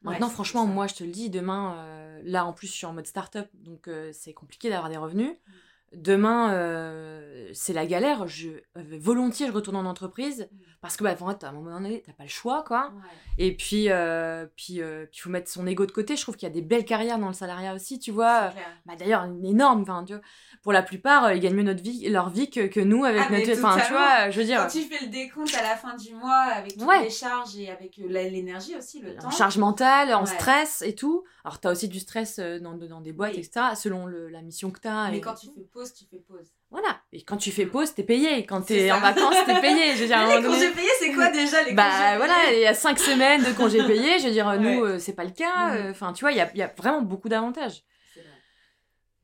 Maintenant, 0.04 0.28
franchement, 0.28 0.66
moi, 0.66 0.86
je 0.86 0.94
te 0.94 1.04
le 1.04 1.10
dis, 1.10 1.30
demain, 1.30 1.76
euh, 1.78 2.20
là, 2.24 2.44
en 2.44 2.52
plus, 2.52 2.66
je 2.66 2.72
suis 2.72 2.86
en 2.86 2.92
mode 2.92 3.06
start-up, 3.06 3.48
donc 3.54 3.88
euh, 3.88 4.10
c'est 4.12 4.32
compliqué 4.32 4.68
d'avoir 4.68 4.90
des 4.90 4.96
revenus. 4.96 5.32
Demain, 5.92 6.52
euh, 6.52 7.48
c'est 7.52 7.72
la 7.72 7.86
galère. 7.86 8.26
Je, 8.26 8.48
euh, 8.76 8.82
volontiers, 8.98 9.46
je 9.46 9.52
retourne 9.52 9.76
en 9.76 9.84
entreprise 9.84 10.48
Mm. 10.50 10.56
parce 10.80 10.96
que, 10.96 11.04
bah, 11.04 11.14
en 11.20 11.28
fait, 11.30 11.44
à 11.44 11.50
un 11.50 11.52
moment 11.52 11.70
donné, 11.72 12.02
t'as 12.04 12.12
pas 12.12 12.24
le 12.24 12.28
choix, 12.28 12.64
quoi. 12.66 12.86
Ouais. 12.96 13.10
Et 13.46 13.56
puis, 13.56 13.90
euh, 13.90 14.46
puis, 14.56 14.82
euh, 14.82 15.06
puis, 15.10 15.20
faut 15.20 15.30
mettre 15.30 15.48
son 15.50 15.66
ego 15.68 15.86
de 15.86 15.92
côté. 15.92 16.16
Je 16.16 16.22
trouve 16.22 16.36
qu'il 16.36 16.48
y 16.48 16.50
a 16.50 16.54
des 16.54 16.62
belles 16.62 16.84
carrières 16.84 17.18
dans 17.18 17.28
le 17.28 17.32
salariat 17.34 17.74
aussi, 17.74 18.00
tu 18.00 18.10
vois. 18.10 18.52
Bah, 18.86 18.94
d'ailleurs, 18.98 19.22
une 19.24 19.44
énorme. 19.46 19.82
Enfin, 19.82 20.04
pour 20.62 20.72
la 20.72 20.82
plupart, 20.82 21.32
ils 21.32 21.38
gagnent 21.40 21.54
mieux 21.54 21.62
notre 21.62 21.82
vie, 21.82 22.08
leur 22.08 22.28
vie 22.30 22.50
que, 22.50 22.66
que 22.66 22.80
nous 22.80 23.04
avec 23.04 23.22
Ah, 23.28 23.32
notre. 23.32 23.52
Enfin, 23.52 23.78
tu 23.86 23.92
vois, 23.92 24.30
je 24.30 24.40
veux 24.40 24.46
dire, 24.46 24.62
Quand 24.62 24.68
tu 24.68 24.82
fais 24.82 25.04
le 25.04 25.10
décompte 25.12 25.54
à 25.54 25.62
la 25.62 25.76
fin 25.76 25.94
du 25.96 26.12
mois 26.14 26.34
avec 26.54 26.72
toutes 26.76 26.82
Ouais. 26.88 27.04
les 27.04 27.10
charges 27.10 27.56
et 27.56 27.70
avec 27.70 27.96
l'énergie 27.98 28.74
aussi, 28.76 29.00
le 29.00 29.14
temps. 29.16 29.28
en 29.28 29.30
charge 29.30 29.58
mentale, 29.58 30.12
en 30.12 30.22
Ouais. 30.22 30.26
stress 30.26 30.82
et 30.82 30.94
tout. 30.96 31.22
Alors, 31.44 31.60
t'as 31.60 31.70
aussi 31.70 31.88
du 31.88 32.00
stress 32.00 32.38
dans, 32.40 32.72
dans 32.74 33.00
des 33.00 33.12
boîtes, 33.12 33.34
Oui. 33.34 33.40
etc., 33.40 33.66
selon 33.76 34.06
le- 34.06 34.28
la 34.28 34.42
mission 34.42 34.70
que 34.70 34.80
t'as. 34.80 35.10
Mais 35.10 35.18
et 35.18 35.20
quand 35.20 35.34
tout. 35.34 35.46
tu 35.48 35.52
fais 35.54 35.66
pause, 35.70 35.83
tu 35.92 36.04
fais 36.10 36.18
pause. 36.18 36.46
Voilà. 36.70 37.00
Et 37.12 37.22
quand 37.22 37.36
tu 37.36 37.50
fais 37.50 37.66
pause, 37.66 37.94
t'es 37.94 38.02
payé. 38.04 38.46
Quand 38.46 38.62
t'es 38.62 38.90
en 38.90 39.00
vacances, 39.00 39.34
t'es 39.44 39.60
payé. 39.60 39.94
Je 39.96 40.00
veux 40.02 40.06
dire, 40.06 40.18
un 40.18 40.26
les 40.28 40.34
moment 40.36 40.48
donné- 40.54 40.66
congés 40.66 40.70
payés, 40.74 40.90
c'est 41.00 41.12
quoi 41.12 41.30
déjà 41.32 41.62
les 41.62 41.74
Bah 41.74 41.84
congés 41.90 42.16
voilà, 42.16 42.52
il 42.52 42.60
y 42.60 42.66
a 42.66 42.74
cinq 42.74 42.98
semaines 42.98 43.42
de 43.42 43.52
congés 43.52 43.82
payés. 43.86 44.18
Je 44.20 44.26
veux 44.26 44.32
dire, 44.32 44.58
nous, 44.60 44.84
euh, 44.84 44.98
c'est 44.98 45.12
pas 45.14 45.24
le 45.24 45.30
cas. 45.32 45.68
Mhm. 45.68 45.76
euh, 45.76 45.90
Enfin, 45.90 46.12
tu 46.12 46.22
vois, 46.24 46.32
il 46.32 46.38
y 46.38 46.40
a, 46.40 46.50
y 46.56 46.62
a 46.62 46.72
vraiment 46.76 47.02
beaucoup 47.02 47.28
d'avantages. 47.28 47.82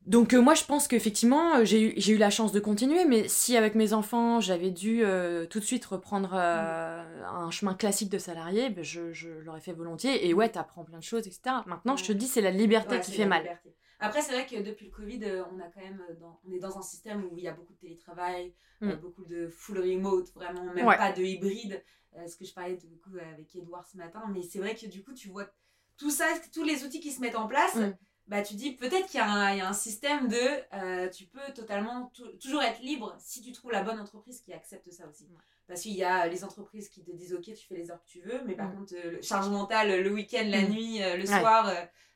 Donc 0.07 0.33
euh, 0.33 0.41
moi 0.41 0.55
je 0.55 0.63
pense 0.63 0.87
qu'effectivement 0.87 1.63
j'ai 1.63 2.11
eu, 2.11 2.17
la 2.17 2.31
chance 2.31 2.51
de 2.51 2.59
continuer, 2.59 3.05
mais 3.05 3.27
si 3.27 3.55
avec 3.55 3.75
mes 3.75 3.93
enfants 3.93 4.39
j'avais 4.39 4.71
dû 4.71 5.01
euh, 5.03 5.45
tout 5.45 5.59
de 5.59 5.63
suite 5.63 5.85
reprendre 5.85 6.31
euh, 6.33 7.03
un 7.31 7.51
chemin 7.51 7.75
classique 7.75 8.09
de 8.09 8.17
salarié, 8.17 8.71
ben, 8.71 8.83
je, 8.83 9.13
je 9.13 9.29
l'aurais 9.29 9.59
fait 9.61 9.73
volontiers. 9.73 10.27
Et 10.27 10.33
ouais, 10.33 10.49
t'apprends 10.49 10.83
plein 10.83 10.97
de 10.97 11.03
choses, 11.03 11.27
etc. 11.27 11.41
Maintenant 11.67 11.95
je 11.97 12.03
te 12.03 12.11
dis 12.13 12.25
c'est 12.25 12.41
la 12.41 12.49
liberté 12.49 12.95
Ouais, 12.95 13.01
qui 13.01 13.11
fait 13.11 13.27
mal. 13.27 13.43
liberté. 13.43 13.75
Après, 14.01 14.21
c'est 14.21 14.33
vrai 14.33 14.45
que 14.45 14.61
depuis 14.61 14.85
le 14.87 14.91
Covid, 14.91 15.23
euh, 15.23 15.43
on 15.53 15.59
a 15.59 15.67
quand 15.69 15.79
même 15.81 16.03
euh, 16.09 16.13
dans, 16.19 16.39
on 16.47 16.51
est 16.51 16.59
dans 16.59 16.77
un 16.77 16.81
système 16.81 17.23
où 17.31 17.37
il 17.37 17.43
y 17.43 17.47
a 17.47 17.53
beaucoup 17.53 17.73
de 17.73 17.79
télétravail, 17.79 18.53
euh, 18.83 18.95
Mm. 18.95 18.99
beaucoup 18.99 19.23
de 19.25 19.47
full 19.47 19.77
remote, 19.79 20.29
vraiment, 20.33 20.63
même 20.73 20.85
Ouais. 20.87 20.97
pas 20.97 21.11
de 21.11 21.21
hybride. 21.23 21.83
euh, 22.17 22.27
ce 22.27 22.35
que 22.35 22.43
je 22.43 22.53
parlais 22.53 22.75
du 22.75 22.97
coup 22.97 23.11
avec 23.17 23.55
Edouard 23.55 23.87
ce 23.87 23.95
matin, 23.95 24.21
mais 24.33 24.41
c'est 24.41 24.59
vrai 24.59 24.75
que 24.75 24.85
du 24.85 25.01
coup, 25.01 25.13
tu 25.13 25.29
vois 25.29 25.47
tout 25.95 26.11
ça, 26.11 26.25
tous 26.53 26.63
les 26.65 26.83
outils 26.83 26.99
qui 26.99 27.09
se 27.11 27.21
mettent 27.21 27.37
en 27.37 27.47
place. 27.47 27.75
Mm. 27.75 27.95
Bah, 28.27 28.41
tu 28.41 28.55
dis 28.55 28.73
peut-être 28.73 29.07
qu'il 29.07 29.17
y, 29.19 29.23
a 29.23 29.29
un- 29.31 29.51
il 29.53 29.57
y 29.59 29.61
a 29.61 29.69
un 29.69 29.73
système 29.73 30.27
de 30.27 30.37
euh, 30.73 31.07
tu 31.09 31.25
peux 31.25 31.53
totalement 31.55 32.07
tou- 32.13 32.31
toujours 32.33 32.61
être 32.63 32.81
libre 32.81 33.15
si 33.19 33.41
tu 33.41 33.51
trouves 33.53 33.71
la 33.71 33.81
bonne 33.81 33.97
entreprise 33.99 34.41
qui 34.41 34.51
accepte 34.51 34.91
ça 34.91 35.07
aussi. 35.07 35.23
Ouais. 35.23 35.37
Parce 35.67 35.81
qu'il 35.83 35.93
y 35.93 36.03
a 36.03 36.27
les 36.27 36.43
entreprises 36.43 36.89
qui 36.89 37.01
te 37.01 37.11
disent 37.11 37.33
ok 37.33 37.43
tu 37.43 37.65
fais 37.67 37.75
les 37.75 37.89
heures 37.91 38.01
que 38.03 38.09
tu 38.09 38.19
veux, 38.21 38.41
mais 38.45 38.55
par 38.55 38.69
Mm. 38.69 38.75
contre 38.75 38.93
euh, 38.95 39.21
charge 39.21 39.47
mentale 39.49 40.01
le 40.01 40.11
week-end, 40.11 40.45
la 40.49 40.63
Mm. 40.63 40.69
nuit, 40.69 41.01
euh, 41.01 41.15
le 41.15 41.29
Ouais. 41.29 41.39
soir, 41.39 41.71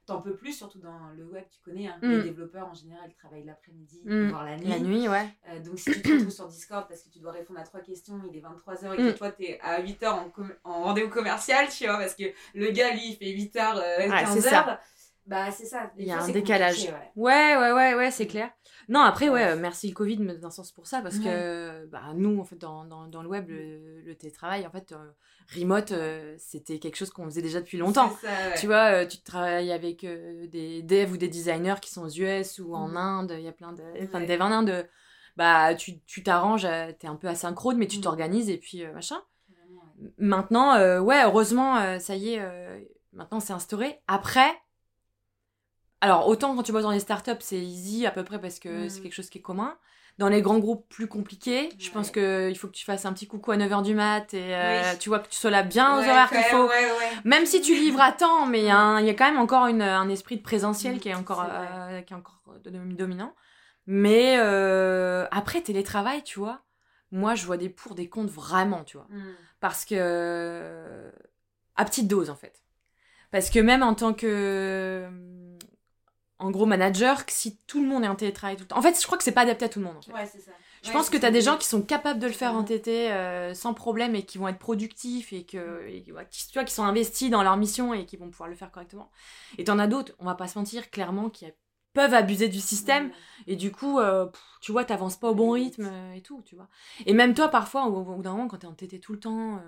t'en 0.06 0.22
peux 0.22 0.36
plus, 0.36 0.54
surtout 0.54 0.80
dans 0.80 1.10
le 1.18 1.25
web, 1.25 1.44
tu 1.52 1.60
connais, 1.62 1.88
hein, 1.88 1.98
Mm. 2.02 2.12
les 2.12 2.24
développeurs 2.24 2.68
en 2.68 2.74
général 2.74 3.10
ils 3.10 3.16
travaillent 3.16 3.44
l'après-midi, 3.46 4.02
Mm. 4.06 4.30
voire 4.30 4.44
la 4.46 4.57
nuit. 4.57 4.68
La 4.69 4.80
nuit, 4.80 5.07
ouais. 5.10 5.28
Euh, 5.50 5.60
donc 5.60 5.80
si 5.80 5.92
tu 5.92 6.02
te 6.02 6.12
retrouves 6.12 6.30
sur 6.30 6.48
Discord 6.48 6.88
parce 6.88 7.02
que 7.04 7.10
tu 7.10 7.19
dois 7.19 7.31
répondre 7.31 7.60
à 7.60 7.63
trois 7.63 7.80
questions, 7.81 8.22
il 8.30 8.38
est 8.38 8.42
23h 8.42 8.94
et 8.94 8.98
que 8.98 9.12
Mm. 9.12 9.13
toi 9.16 9.31
t'es 9.31 9.60
à 9.62 9.81
8h 9.81 10.13
en, 10.63 10.84
rendez-vous 10.84 11.10
commercial, 11.10 11.68
tu 11.69 11.86
vois, 11.86 11.98
parce 11.98 12.13
que 12.16 12.24
le 12.54 12.72
gars 12.72 12.92
lui 12.94 13.10
il 13.10 13.16
fait 13.18 13.31
8h, 13.31 13.78
Ouais, 13.78 14.07
15h. 14.10 14.34
c'est 14.34 14.42
ça. 14.50 14.80
Bah 15.27 15.50
c'est 15.51 15.66
ça. 15.66 15.92
Il 15.98 16.06
y 16.06 16.12
a 16.12 16.18
fois, 16.18 16.25
un 16.25 16.31
décalage. 16.31 16.83
ouais. 16.86 17.12
Ouais, 17.16 17.57
ouais, 17.57 17.72
ouais, 17.72 17.95
ouais, 17.95 18.12
c'est 18.12 18.27
clair. 18.27 18.51
Non, 18.89 19.00
après, 19.00 19.30
ouais, 19.30 19.44
Ouais. 19.45 19.56
merci 19.56 19.88
le 19.88 19.95
Covid 19.95 20.18
mais 20.19 20.36
d'un 20.38 20.51
sens 20.51 20.72
pour 20.72 20.86
ça, 20.86 21.01
parce 21.01 21.18
que 21.18 21.86
bah, 21.88 22.01
nous, 22.13 22.39
en 22.39 22.44
fait, 22.44 22.57
dans, 22.57 22.86
dans, 22.86 23.07
dans 23.07 23.24
le 23.24 23.30
web, 23.30 23.50
le, 23.50 24.01
le 24.01 24.16
télétravail, 24.16 24.68
en 24.68 24.69
fait, 24.72 24.92
euh, 24.92 25.12
remote, 25.57 25.92
euh, 25.94 26.36
c'était 26.38 26.77
quelque 26.77 26.95
chose 26.95 27.10
qu'on 27.10 27.25
faisait 27.25 27.42
déjà 27.42 27.60
depuis 27.60 27.80
longtemps. 27.80 28.12
Ça. 28.22 28.27
Tu 28.60 28.68
vois, 28.68 28.92
euh, 29.04 29.06
tu 29.07 29.18
travailles 29.22 29.72
avec 29.72 30.06
des 30.06 30.83
devs 30.83 31.12
ou 31.13 31.18
des 31.18 31.27
designers 31.27 31.75
qui 31.81 31.89
sont 31.89 32.04
aux 32.04 32.10
US 32.10 32.60
ou 32.60 32.75
en 32.75 32.89
Mm. 32.89 32.98
Inde, 32.98 33.33
il 33.38 33.44
y 33.44 33.48
a 33.48 33.51
plein 33.51 33.74
de, 33.74 33.83
enfin, 34.04 34.22
de 34.22 34.25
devs 34.27 34.42
en 34.42 34.51
Inde. 34.51 34.88
Bah, 35.38 35.74
tu 35.74 36.00
tu 36.01 36.22
t'arranges, 36.22 36.66
euh, 36.66 36.92
t'es 36.98 37.07
un 37.07 37.16
peu 37.16 37.27
asynchrone, 37.27 37.77
mais 37.77 37.88
tu 37.88 37.98
Mm. 37.98 38.01
t'organises 38.01 38.50
et 38.51 38.57
puis 38.57 38.86
machin. 38.94 39.17
Maintenant, 40.20 40.77
ouais, 41.01 41.24
heureusement, 41.24 42.00
ça 42.00 42.15
y 42.15 42.34
est, 42.36 42.41
maintenant 43.13 43.39
c'est 43.39 43.53
instauré. 43.53 44.00
Après, 44.08 44.50
alors 46.02 46.28
autant 46.28 46.56
quand 46.56 46.64
tu 46.64 46.72
bosses 46.72 46.84
dans 46.84 46.92
les 46.92 47.00
startups, 47.00 47.32
c'est 47.40 47.60
easy 47.60 48.06
à 48.06 48.12
peu 48.12 48.24
près 48.24 48.40
parce 48.40 48.60
que 48.60 48.86
Mm. 48.86 48.90
c'est 48.90 49.02
quelque 49.02 49.14
chose 49.14 49.30
qui 49.30 49.38
est 49.40 49.42
commun. 49.42 49.78
Dans 50.18 50.30
les 50.30 50.42
grands 50.42 50.60
groupes 50.60 50.88
plus 50.88 51.08
compliqués, 51.08 51.70
je 51.78 51.92
pense 51.92 52.10
qu'il 52.10 52.58
faut 52.58 52.68
que 52.68 52.74
tu 52.74 52.86
fasses 52.86 53.06
un 53.06 53.12
petit 53.12 53.28
coucou 53.28 53.52
à 53.52 53.58
9h 53.58 53.82
du 53.84 53.94
mat 53.96 54.34
et 54.34 54.56
euh, 54.56 54.92
Oui. 54.94 54.98
tu 55.00 55.10
vois 55.10 55.20
que 55.20 55.28
tu 55.28 55.36
sois 55.36 55.50
là 55.52 55.62
bien 55.62 55.94
aux 55.98 56.00
horaires 56.10 56.30
qu'il 56.30 56.40
faut. 56.44 56.68
ouais. 56.70 56.88
Même 57.25 57.46
si 57.46 57.60
tu 57.60 57.75
livres 57.75 58.00
à 58.00 58.14
temps, 58.14 58.46
mais 58.46 58.60
il 58.62 58.66
y, 58.66 58.72
a 58.72 59.02
y 59.02 59.14
quand 59.16 59.25
même 59.30 59.40
encore 59.42 59.68
une, 59.68 59.82
un 59.82 60.08
esprit 60.08 60.38
de 60.38 60.42
présentiel 60.42 60.96
Mm, 60.96 61.00
qui 61.00 61.10
est 61.10 61.16
encore, 61.16 61.46
euh, 61.50 62.02
qui 62.02 62.14
est 62.14 62.16
encore 62.16 62.40
dom- 62.64 62.94
dominant. 62.94 63.34
Mais 63.88 64.38
euh, 64.40 65.28
après, 65.32 65.60
télétravail, 65.62 66.24
tu 66.24 66.40
vois, 66.40 66.62
moi 67.12 67.36
je 67.36 67.46
vois 67.46 67.58
des 67.58 67.70
pour, 67.70 67.94
des 67.94 68.08
contre 68.08 68.32
vraiment, 68.32 68.86
tu 68.86 68.96
vois. 68.96 69.08
Mm. 69.10 69.24
Parce 69.60 69.84
que. 69.84 71.12
à 71.75 71.84
petite 71.84 72.08
dose, 72.08 72.30
en 72.30 72.36
fait. 72.36 72.64
Parce 73.32 73.50
que 73.50 73.60
même 73.60 73.84
en 73.84 73.94
tant 73.96 74.14
que. 74.14 75.10
En 76.38 76.51
gros, 76.51 76.65
manager, 76.65 77.25
que 77.25 77.32
si 77.32 77.58
tout 77.68 77.82
le 77.82 77.88
monde 77.88 78.04
est 78.04 78.08
en 78.08 78.15
télétravail 78.15 78.58
tout 78.58 78.63
le 78.63 78.68
temps. 78.68 78.77
En 78.77 78.82
fait, 78.82 79.00
je 79.00 79.06
crois 79.06 79.18
que 79.18 79.24
c'est 79.24 79.32
pas 79.32 79.42
adapté 79.42 79.65
à 79.65 79.70
tout 79.70 79.80
le 79.80 79.86
monde. 79.86 79.98
En 79.98 80.01
fait. 80.01 80.12
Ouais, 80.12 80.25
c'est 80.25 80.42
ça. 80.42 80.51
Je 80.84 80.89
Ouais, 80.89 80.94
pense 80.94 81.10
que 81.10 81.18
tu 81.18 81.25
as 81.25 81.32
des 81.32 81.42
gens 81.42 81.58
qui 81.58 81.68
sont 81.68 81.82
capables 81.82 82.20
de 82.20 82.27
le 82.27 82.34
faire 82.34 82.54
en. 82.54 82.63
TT 82.63 83.12
euh, 83.12 83.54
sans 83.56 83.74
problème 83.74 84.13
et 84.15 84.24
qui 84.24 84.38
vont 84.38 84.48
être 84.48 84.60
productifs 84.60 85.34
et 85.34 85.44
que 85.44 85.88
et, 85.88 86.12
ouais, 86.12 86.27
qui, 86.30 86.46
tu 86.48 86.54
vois, 86.54 86.63
qui 86.63 86.74
sont 86.74 86.84
investis 86.84 87.32
dans 87.32 87.42
leur 87.42 87.58
mission 87.58 87.94
et 87.94 88.06
qui 88.06 88.18
vont 88.18 88.30
pouvoir 88.30 88.50
le 88.50 88.56
faire 88.56 88.72
correctement. 88.72 89.10
Et 89.58 89.63
t'en 89.63 89.80
as 89.80 89.88
d'autres, 89.88 90.13
on 90.20 90.25
va 90.25 90.36
pas 90.36 90.48
se 90.48 90.60
mentir, 90.60 90.92
clairement, 90.92 91.30
qui 91.30 91.48
peuvent 91.94 92.13
abuser 92.13 92.50
du 92.50 92.60
système 92.60 93.12
et 93.48 93.56
du 93.56 93.72
coup, 93.72 94.00
euh, 94.00 94.25
pff, 94.25 94.42
tu 94.62 94.72
vois, 94.72 94.86
t'avances 94.86 95.18
pas 95.18 95.30
au 95.30 95.36
bon 95.36 95.51
rythme 95.51 95.89
et 96.13 96.22
tout, 96.22 96.44
tu 96.46 96.56
vois. 96.56 96.68
Et 97.08 97.13
même 97.13 97.34
toi, 97.34 97.48
parfois, 97.48 97.86
au, 97.88 98.04
bout 98.04 98.22
d'un 98.22 98.34
moment, 98.34 98.48
quand 98.48 98.58
t'es 98.58 98.68
en 98.68 98.74
TT 98.74 99.00
tout 99.00 99.13
le 99.13 99.20
temps, 99.20 99.56
euh, 99.56 99.60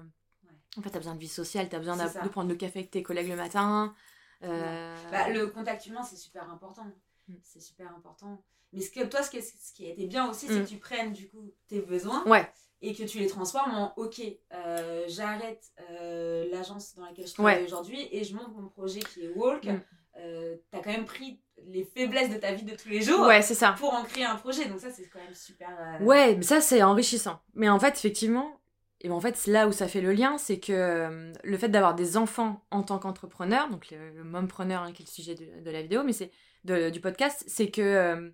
en 0.77 0.81
fait, 0.81 0.91
t'as 0.91 0.99
besoin 0.99 1.15
de 1.15 1.19
vie 1.19 1.27
sociale, 1.27 1.67
t'as 1.69 1.79
besoin 1.79 1.95
de 1.97 2.29
prendre 2.29 2.49
le 2.49 2.55
café 2.55 2.79
avec 2.79 2.91
tes 2.91 3.01
collègues 3.01 3.29
le 3.29 3.37
matin. 3.37 3.95
Euh, 4.43 4.95
Bah, 5.11 5.29
le 5.29 5.47
contact 5.47 5.85
humain, 5.85 6.03
c'est 6.03 6.15
super 6.17 6.49
important. 6.49 6.85
Mm. 7.27 7.33
C'est 7.43 7.61
super 7.61 7.93
important. 7.95 8.41
Mais 8.73 8.81
ce 8.81 8.91
que, 8.91 9.03
toi, 9.05 9.23
ce, 9.23 9.29
que, 9.31 9.41
ce 9.41 9.73
qui 9.73 9.85
a 9.85 9.89
été 9.89 10.07
bien 10.07 10.29
aussi, 10.29 10.47
c'est 10.47 10.59
Mm. 10.59 10.63
que 10.63 10.69
tu 10.69 10.77
prennes 10.77 11.13
du 11.13 11.29
coup 11.29 11.51
tes 11.67 11.81
besoins 11.81 12.23
Ouais, 12.27 12.47
et 12.81 12.93
que 12.93 13.03
tu 13.03 13.19
les 13.19 13.27
transformes 13.27 13.71
en 13.73 13.93
OK, 13.97 14.21
euh, 14.53 15.05
j'arrête 15.07 15.65
euh, 15.89 16.47
l'agence 16.51 16.93
dans 16.95 17.05
laquelle 17.05 17.27
je 17.27 17.33
travaille 17.33 17.57
Ouais. 17.59 17.63
aujourd'hui 17.65 18.07
et 18.11 18.23
je 18.23 18.35
monte 18.35 18.53
mon 18.55 18.67
projet 18.67 18.99
qui 18.99 19.23
est 19.25 19.29
Walk. 19.29 19.63
Mm. 19.65 19.81
euh, 20.19 20.55
t'as 20.71 20.79
quand 20.81 20.91
même 20.91 21.05
pris 21.05 21.39
les 21.67 21.83
faiblesses 21.83 22.29
de 22.29 22.37
ta 22.37 22.51
vie 22.53 22.63
de 22.63 22.75
tous 22.75 22.89
les 22.89 23.01
jours 23.01 23.25
Ouais, 23.25 23.41
c'est 23.41 23.55
ça. 23.55 23.73
pour 23.79 23.93
en 23.93 24.03
créer 24.03 24.25
un 24.25 24.35
projet. 24.35 24.65
Donc 24.67 24.79
ça, 24.79 24.91
c'est 24.91 25.07
quand 25.09 25.19
même 25.19 25.33
super. 25.33 25.69
Ouais, 26.01 26.35
mais 26.35 26.43
ça 26.43 26.59
c'est 26.61 26.83
enrichissant. 26.83 27.39
Mais 27.55 27.69
en 27.69 27.79
fait, 27.79 27.95
effectivement, 27.97 28.59
et 29.01 29.09
ben, 29.09 29.13
en 29.15 29.19
fait, 29.21 29.35
c'est 29.37 29.51
là 29.51 29.67
où 29.67 29.71
ça 29.71 29.87
fait 29.87 30.01
le 30.01 30.11
lien, 30.13 30.37
c'est 30.37 30.59
que 30.59 30.73
euh, 30.73 31.31
le 31.43 31.57
fait 31.57 31.69
d'avoir 31.69 31.93
des 31.95 32.17
enfants 32.17 32.65
en 32.71 32.83
tant 32.83 32.97
qu'entrepreneur, 32.99 33.69
donc 33.69 33.89
le, 33.91 34.11
le 34.11 34.23
mompreneur 34.23 34.81
hein, 34.83 34.91
qui 34.93 35.03
est 35.03 35.05
le 35.05 35.11
sujet 35.11 35.35
de, 35.35 35.63
de 35.63 35.71
la 35.71 35.81
vidéo, 35.81 36.03
mais 36.03 36.13
c'est 36.13 36.31
de- 36.63 36.89
du 36.89 36.99
podcast, 36.99 37.43
c'est 37.47 37.69
que 37.69 37.81
euh, 37.81 38.29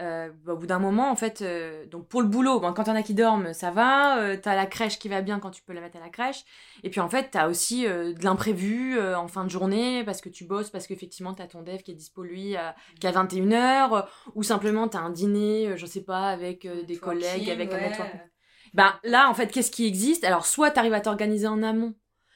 euh, 0.00 0.30
bah, 0.44 0.52
au 0.52 0.56
bout 0.56 0.66
d'un 0.66 0.78
moment, 0.78 1.10
en 1.10 1.16
fait, 1.16 1.42
euh, 1.42 1.84
donc 1.86 2.06
pour 2.08 2.22
le 2.22 2.28
boulot, 2.28 2.60
bon, 2.60 2.72
quand 2.72 2.84
t'en 2.84 2.94
as 2.94 3.02
qui 3.02 3.14
dorment, 3.14 3.52
ça 3.52 3.70
va. 3.72 4.18
euh, 4.20 4.36
t'as 4.40 4.54
la 4.54 4.66
crèche 4.66 4.98
qui 5.00 5.08
va 5.08 5.22
bien 5.22 5.40
quand 5.40 5.50
tu 5.50 5.62
peux 5.62 5.72
la 5.72 5.80
mettre 5.80 5.96
à 5.96 6.00
la 6.00 6.08
crèche. 6.08 6.44
Et 6.84 6.90
puis 6.90 7.00
en 7.00 7.08
fait, 7.08 7.30
t'as 7.32 7.48
aussi 7.48 7.82
de 7.84 8.14
l'imprévu 8.24 9.00
en 9.00 9.26
fin 9.28 9.44
de 9.44 9.50
journée 9.50 10.04
parce 10.04 10.20
que 10.20 10.28
tu 10.28 10.44
bosses, 10.44 10.70
parce 10.70 10.86
qu'effectivement 10.86 11.34
t'as 11.34 11.46
ton 11.48 11.62
dev 11.62 11.78
qui 11.82 11.90
est 11.90 11.94
dispo 11.94 12.22
lui 12.22 12.54
à, 12.56 12.76
qu'à 13.00 13.10
21h, 13.12 14.06
ou 14.36 14.42
simplement 14.44 14.86
t'as 14.88 15.00
un 15.00 15.10
dîner, 15.10 15.76
je 15.76 15.86
sais 15.86 16.02
pas, 16.04 16.28
avec 16.28 16.64
des 16.86 16.96
collègues, 16.98 17.50
avec 17.50 17.72
un 17.72 17.78
ouais. 18.02 18.30
Ben 18.74 18.94
là, 19.04 19.28
en 19.28 19.34
fait, 19.34 19.48
qu'est-ce 19.50 19.70
qui 19.70 19.86
existe? 19.86 20.24
Alors, 20.24 20.46
soit 20.46 20.70
tu 20.70 20.78
arrives 20.78 20.94
à 20.94 21.00
t'organiser 21.00 21.46
en 21.46 21.62
amont 21.62 21.94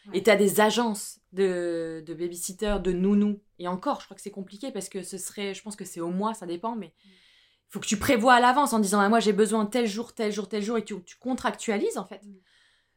Ouais. 0.08 0.18
et 0.18 0.22
tu 0.24 0.30
as 0.30 0.36
des 0.36 0.60
agences 0.60 1.20
de, 1.32 2.02
de 2.04 2.14
babysitters, 2.14 2.80
de 2.80 2.90
nounous. 2.90 3.40
Et 3.60 3.68
encore, 3.68 4.00
je 4.00 4.06
crois 4.06 4.16
que 4.16 4.20
c'est 4.22 4.32
compliqué 4.32 4.72
parce 4.72 4.88
que 4.88 5.02
ce 5.04 5.16
serait, 5.16 5.54
je 5.54 5.62
pense 5.62 5.76
que 5.76 5.84
c'est 5.84 6.00
au 6.00 6.08
mois, 6.08 6.34
ça 6.34 6.44
dépend, 6.44 6.74
mais 6.74 6.92
il 7.04 7.68
faut 7.72 7.78
que 7.78 7.86
tu 7.86 7.96
prévois 7.96 8.34
à 8.34 8.40
l'avance 8.40 8.72
en 8.72 8.80
disant 8.80 8.98
ah, 8.98 9.08
moi 9.08 9.20
j'ai 9.20 9.32
besoin 9.32 9.64
tel 9.64 9.86
jour, 9.86 10.12
tel 10.12 10.32
jour, 10.32 10.48
tel 10.48 10.60
jour 10.60 10.76
et 10.76 10.84
tu, 10.84 11.00
tu 11.04 11.16
contractualises 11.18 11.98
en 11.98 12.04
fait. 12.04 12.20
Mm. 12.24 12.34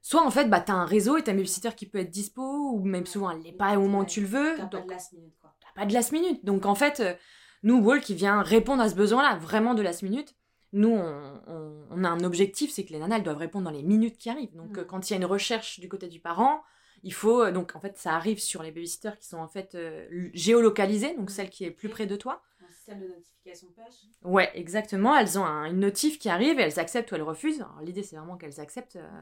Soit 0.02 0.26
en 0.26 0.32
fait, 0.32 0.50
bah, 0.50 0.62
tu 0.62 0.72
as 0.72 0.76
un 0.76 0.86
réseau 0.86 1.18
et 1.18 1.24
tu 1.24 1.30
as 1.30 1.34
un 1.34 1.36
babysitter 1.36 1.70
qui 1.76 1.86
peut 1.86 2.00
être 2.00 2.10
dispo 2.10 2.72
ou 2.72 2.84
même 2.84 3.06
souvent 3.06 3.30
elle 3.30 3.40
n'est 3.44 3.54
pas 3.54 3.78
au 3.78 3.82
moment 3.82 4.00
où 4.00 4.06
tu 4.06 4.22
le 4.22 4.28
veux. 4.28 4.56
T'as 4.58 4.66
pas 4.66 4.82
de 4.82 4.90
last 4.90 5.14
minute, 5.14 5.36
quoi. 5.40 5.54
t'as 5.62 5.80
pas 5.80 5.86
de 5.86 5.94
last 5.94 6.12
minute. 6.12 6.44
Donc 6.44 6.66
en 6.66 6.76
fait, 6.76 7.00
euh, 7.02 7.14
nous, 7.62 7.78
Wall 7.84 8.02
qui 8.02 8.16
vient 8.16 8.42
répondre 8.42 8.82
à 8.82 8.90
ce 8.90 8.96
besoin-là, 8.96 9.36
vraiment 9.38 9.76
de 9.76 9.84
last 9.84 10.02
minute, 10.02 10.36
nous, 10.76 10.90
on, 10.92 11.42
on- 11.48 11.88
on 11.92 12.04
a 12.04 12.10
un 12.10 12.24
objectif, 12.24 12.72
c'est 12.72 12.86
que 12.86 12.94
les 12.94 13.00
nanas, 13.00 13.18
elles 13.18 13.24
doivent 13.24 13.38
répondre 13.38 13.66
dans 13.66 13.72
les 13.72 13.84
minutes 13.84 14.18
qui 14.18 14.30
arrivent. 14.30 14.56
Donc 14.56 14.78
Mm. 14.78 14.80
euh, 14.80 14.84
quand 14.86 15.10
il 15.10 15.14
y 15.14 15.16
a 15.16 15.18
une 15.18 15.26
recherche 15.26 15.80
du 15.80 15.90
côté 15.90 16.08
du 16.08 16.20
parent, 16.20 16.62
il 17.04 17.14
faut... 17.14 17.42
euh, 17.44 17.52
donc 17.52 17.76
en 17.76 17.80
fait, 17.80 17.98
ça 17.98 18.14
arrive 18.16 18.40
sur 18.40 18.62
les 18.64 18.72
babysitters 18.72 19.18
qui 19.20 19.28
sont 19.28 19.38
en 19.40 19.48
fait 19.48 19.76
euh, 19.76 20.08
géolocalisées, 20.34 21.16
donc 21.16 21.30
celle 21.32 21.50
qui 21.50 21.64
est 21.66 21.72
plus 21.72 21.90
près 21.90 22.06
de 22.08 22.16
toi. 22.16 22.42
Un 22.64 22.72
système 22.74 23.00
de 23.02 23.08
notification 23.08 23.68
push. 23.76 23.96
Ouais, 24.24 24.50
exactement. 24.56 25.16
Elles 25.16 25.38
ont 25.40 25.46
un- 25.46 25.66
une 25.66 25.80
notif 25.80 26.20
qui 26.20 26.30
arrive 26.30 26.60
et 26.60 26.64
elles 26.64 26.80
acceptent 26.80 27.12
ou 27.12 27.16
elles 27.16 27.22
refusent. 27.24 27.62
Alors 27.62 27.82
l'idée, 27.82 28.04
c'est 28.04 28.16
vraiment 28.18 28.38
qu'elles 28.38 28.60
acceptent. 28.60 28.96
euh, 28.98 29.22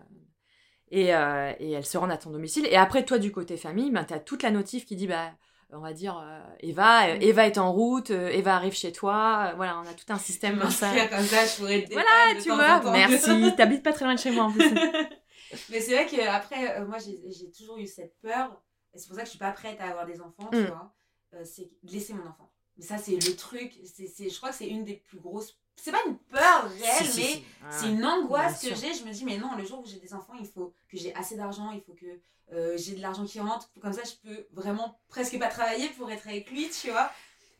et, 0.92 1.16
euh, 1.16 1.52
et 1.60 1.72
elles 1.72 1.86
se 1.86 1.98
rendent 1.98 2.12
à 2.12 2.18
ton 2.18 2.30
domicile. 2.30 2.68
Et 2.68 2.76
après, 2.76 3.04
toi, 3.04 3.18
du 3.18 3.32
côté 3.32 3.58
famille, 3.58 3.90
ben, 3.92 4.04
tu 4.04 4.14
as 4.14 4.20
toute 4.20 4.44
la 4.44 4.52
notif 4.52 4.86
qui 4.86 4.96
dit, 4.96 5.08
bah, 5.08 5.32
on 5.74 5.80
va 5.80 5.94
dire, 5.94 6.18
euh, 6.18 6.40
Eva, 6.60 7.08
euh, 7.10 7.16
Mm. 7.18 7.22
Eva 7.22 7.48
est 7.48 7.58
en 7.58 7.72
route, 7.74 8.12
euh, 8.12 8.30
Eva 8.30 8.56
arrive 8.56 8.74
chez 8.74 8.92
toi. 8.92 9.54
voilà, 9.56 9.78
on 9.80 9.82
a 9.90 9.94
tout 9.94 10.06
un 10.10 10.18
système 10.20 10.60
comme 10.60 10.70
ça. 10.70 10.88
M'inscrire 10.88 11.10
comme 11.18 11.26
ça, 11.26 11.46
je 11.46 11.56
pourrais 11.58 11.84
te 11.84 11.94
Voilà, 11.94 12.42
tu 12.42 12.50
vois, 12.50 12.92
merci. 12.92 13.56
T'habites 13.56 13.84
pas 13.84 13.94
très 13.94 14.06
loin 14.06 14.16
de 14.16 14.20
chez 14.20 14.32
moi 14.32 14.46
en 14.46 14.52
plus. 14.52 14.64
Mais 15.70 15.80
c'est 15.82 15.94
vrai 15.94 16.06
qu'après, 16.08 16.84
moi, 16.86 16.98
j'ai 17.00 17.52
toujours 17.52 17.78
eu 17.78 17.86
cette 17.88 18.16
peur. 18.22 18.60
Et 18.94 19.00
c'est 19.00 19.08
pour 19.08 19.16
ça 19.16 19.22
que 19.22 19.28
je 19.28 19.32
suis 19.32 19.40
pas 19.40 19.52
prête 19.52 19.80
à 19.82 19.86
avoir 19.90 20.06
des 20.06 20.20
enfants, 20.22 20.50
tu 20.52 20.60
Mm. 20.60 20.66
vois. 20.68 20.94
Euh, 21.36 21.42
c'est 21.46 21.70
de 21.84 21.92
laisser 21.92 22.14
mon 22.14 22.24
enfant. 22.28 22.52
Mais 22.78 22.84
ça, 22.86 22.98
c'est 22.98 23.12
le 23.16 23.36
truc. 23.36 23.72
c'est- 23.84 24.30
je 24.30 24.38
crois 24.38 24.50
que 24.50 24.56
c'est 24.56 24.68
une 24.68 24.84
des 24.84 24.96
plus 24.96 25.20
grosses. 25.20 25.58
C'est 25.76 25.92
pas 25.92 26.02
une 26.08 26.18
peur 26.18 26.70
réelle, 26.80 27.06
Si, 27.06 27.12
si, 27.12 27.20
mais 27.20 27.28
si. 27.28 27.44
c'est 27.80 27.90
une 27.90 28.06
angoisse 28.06 28.62
que 28.62 28.74
j'ai. 28.76 28.94
Je 28.94 29.04
me 29.04 29.12
dis, 29.12 29.26
mais 29.26 29.38
non, 29.38 29.50
le 29.58 29.66
jour 29.66 29.80
où 29.82 29.86
j'ai 29.86 29.98
des 30.00 30.14
enfants, 30.14 30.34
il 30.40 30.48
faut 30.48 30.74
que 30.90 30.98
j'ai 30.98 31.14
assez 31.16 31.36
d'argent, 31.36 31.72
il 31.72 31.82
faut 31.82 31.94
que 31.94 32.06
euh, 32.54 32.78
j'ai 32.78 32.94
de 32.94 33.02
l'argent 33.02 33.26
qui 33.26 33.40
rentre. 33.40 33.70
Comme 33.82 33.94
ça, 33.94 34.02
je 34.04 34.30
peux 34.30 34.46
vraiment 34.54 34.98
presque 35.10 35.38
pas 35.40 35.48
travailler 35.48 35.90
pour 35.90 36.10
être 36.12 36.28
avec 36.28 36.50
lui, 36.52 36.70
tu 36.70 36.90
vois. 36.92 37.10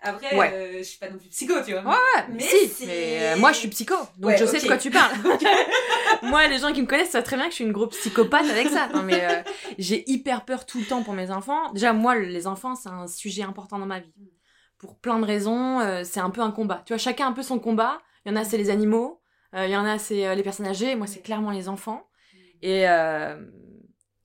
Après, 0.06 0.38
Ouais. 0.38 0.52
euh, 0.54 0.78
je 0.80 0.84
suis 0.84 1.00
pas 1.00 1.10
non 1.10 1.18
plus 1.18 1.30
psycho, 1.30 1.54
tu 1.66 1.72
vois. 1.72 1.82
Ouais, 1.82 1.88
ouais, 1.88 2.26
mais 2.30 2.36
Mais 2.36 2.68
si, 2.68 2.86
mais 2.86 3.20
euh, 3.34 3.38
moi 3.38 3.54
je 3.54 3.60
suis 3.60 3.70
psycho, 3.70 3.96
donc 4.18 4.32
Ouais, 4.32 4.38
je 4.38 4.46
sais 4.46 4.60
de 4.60 4.68
quoi 4.68 4.78
tu 4.78 4.92
parles. 4.92 5.16
moi, 6.24 6.46
les 6.48 6.60
gens 6.60 6.74
qui 6.74 6.82
me 6.82 6.88
connaissent 6.88 7.12
savent 7.12 7.24
très 7.24 7.36
bien 7.38 7.46
que 7.46 7.52
je 7.52 7.56
suis 7.56 7.64
une 7.64 7.72
grosse 7.72 7.98
psychopathe 7.98 8.50
avec 8.50 8.68
ça. 8.70 8.88
Non, 8.90 9.02
mais 9.04 9.24
euh, 9.24 9.42
j'ai 9.78 10.04
hyper 10.12 10.44
peur 10.46 10.66
tout 10.66 10.80
le 10.80 10.86
temps 10.86 11.04
pour 11.04 11.14
mes 11.14 11.32
enfants. 11.32 11.72
Déjà, 11.72 11.94
moi, 11.94 12.16
les 12.16 12.48
enfants, 12.48 12.76
c'est 12.76 12.90
un 12.90 13.08
sujet 13.08 13.44
important 13.44 13.80
dans 13.80 13.86
ma 13.86 14.00
vie. 14.00 14.12
Pour 14.84 14.98
plein 14.98 15.18
de 15.20 15.26
raisons, 15.26 15.80
euh, 15.80 16.04
c'est 16.04 16.20
un 16.20 16.30
peu 16.30 16.42
un 16.42 16.52
combat. 16.52 16.84
Tu 16.86 16.94
vois, 16.94 16.98
chacun 16.98 17.28
a 17.28 17.30
un 17.30 17.34
peu 17.34 17.44
son 17.44 17.58
combat. 17.60 18.02
Il 18.26 18.32
y 18.32 18.34
en 18.34 18.36
a, 18.38 18.44
c'est 18.44 18.58
les 18.58 18.70
animaux. 18.70 19.22
euh, 19.56 19.66
il 19.66 19.72
y 19.72 19.78
en 19.78 19.86
a, 19.86 19.98
c'est 19.98 20.28
euh, 20.28 20.36
les 20.36 20.44
personnes 20.44 20.68
âgées. 20.68 20.96
Moi, 20.96 21.08
c'est 21.08 21.22
clairement 21.22 21.52
les 21.52 21.70
enfants. 21.70 22.10
Et, 22.62 22.90
euh, 22.90 23.46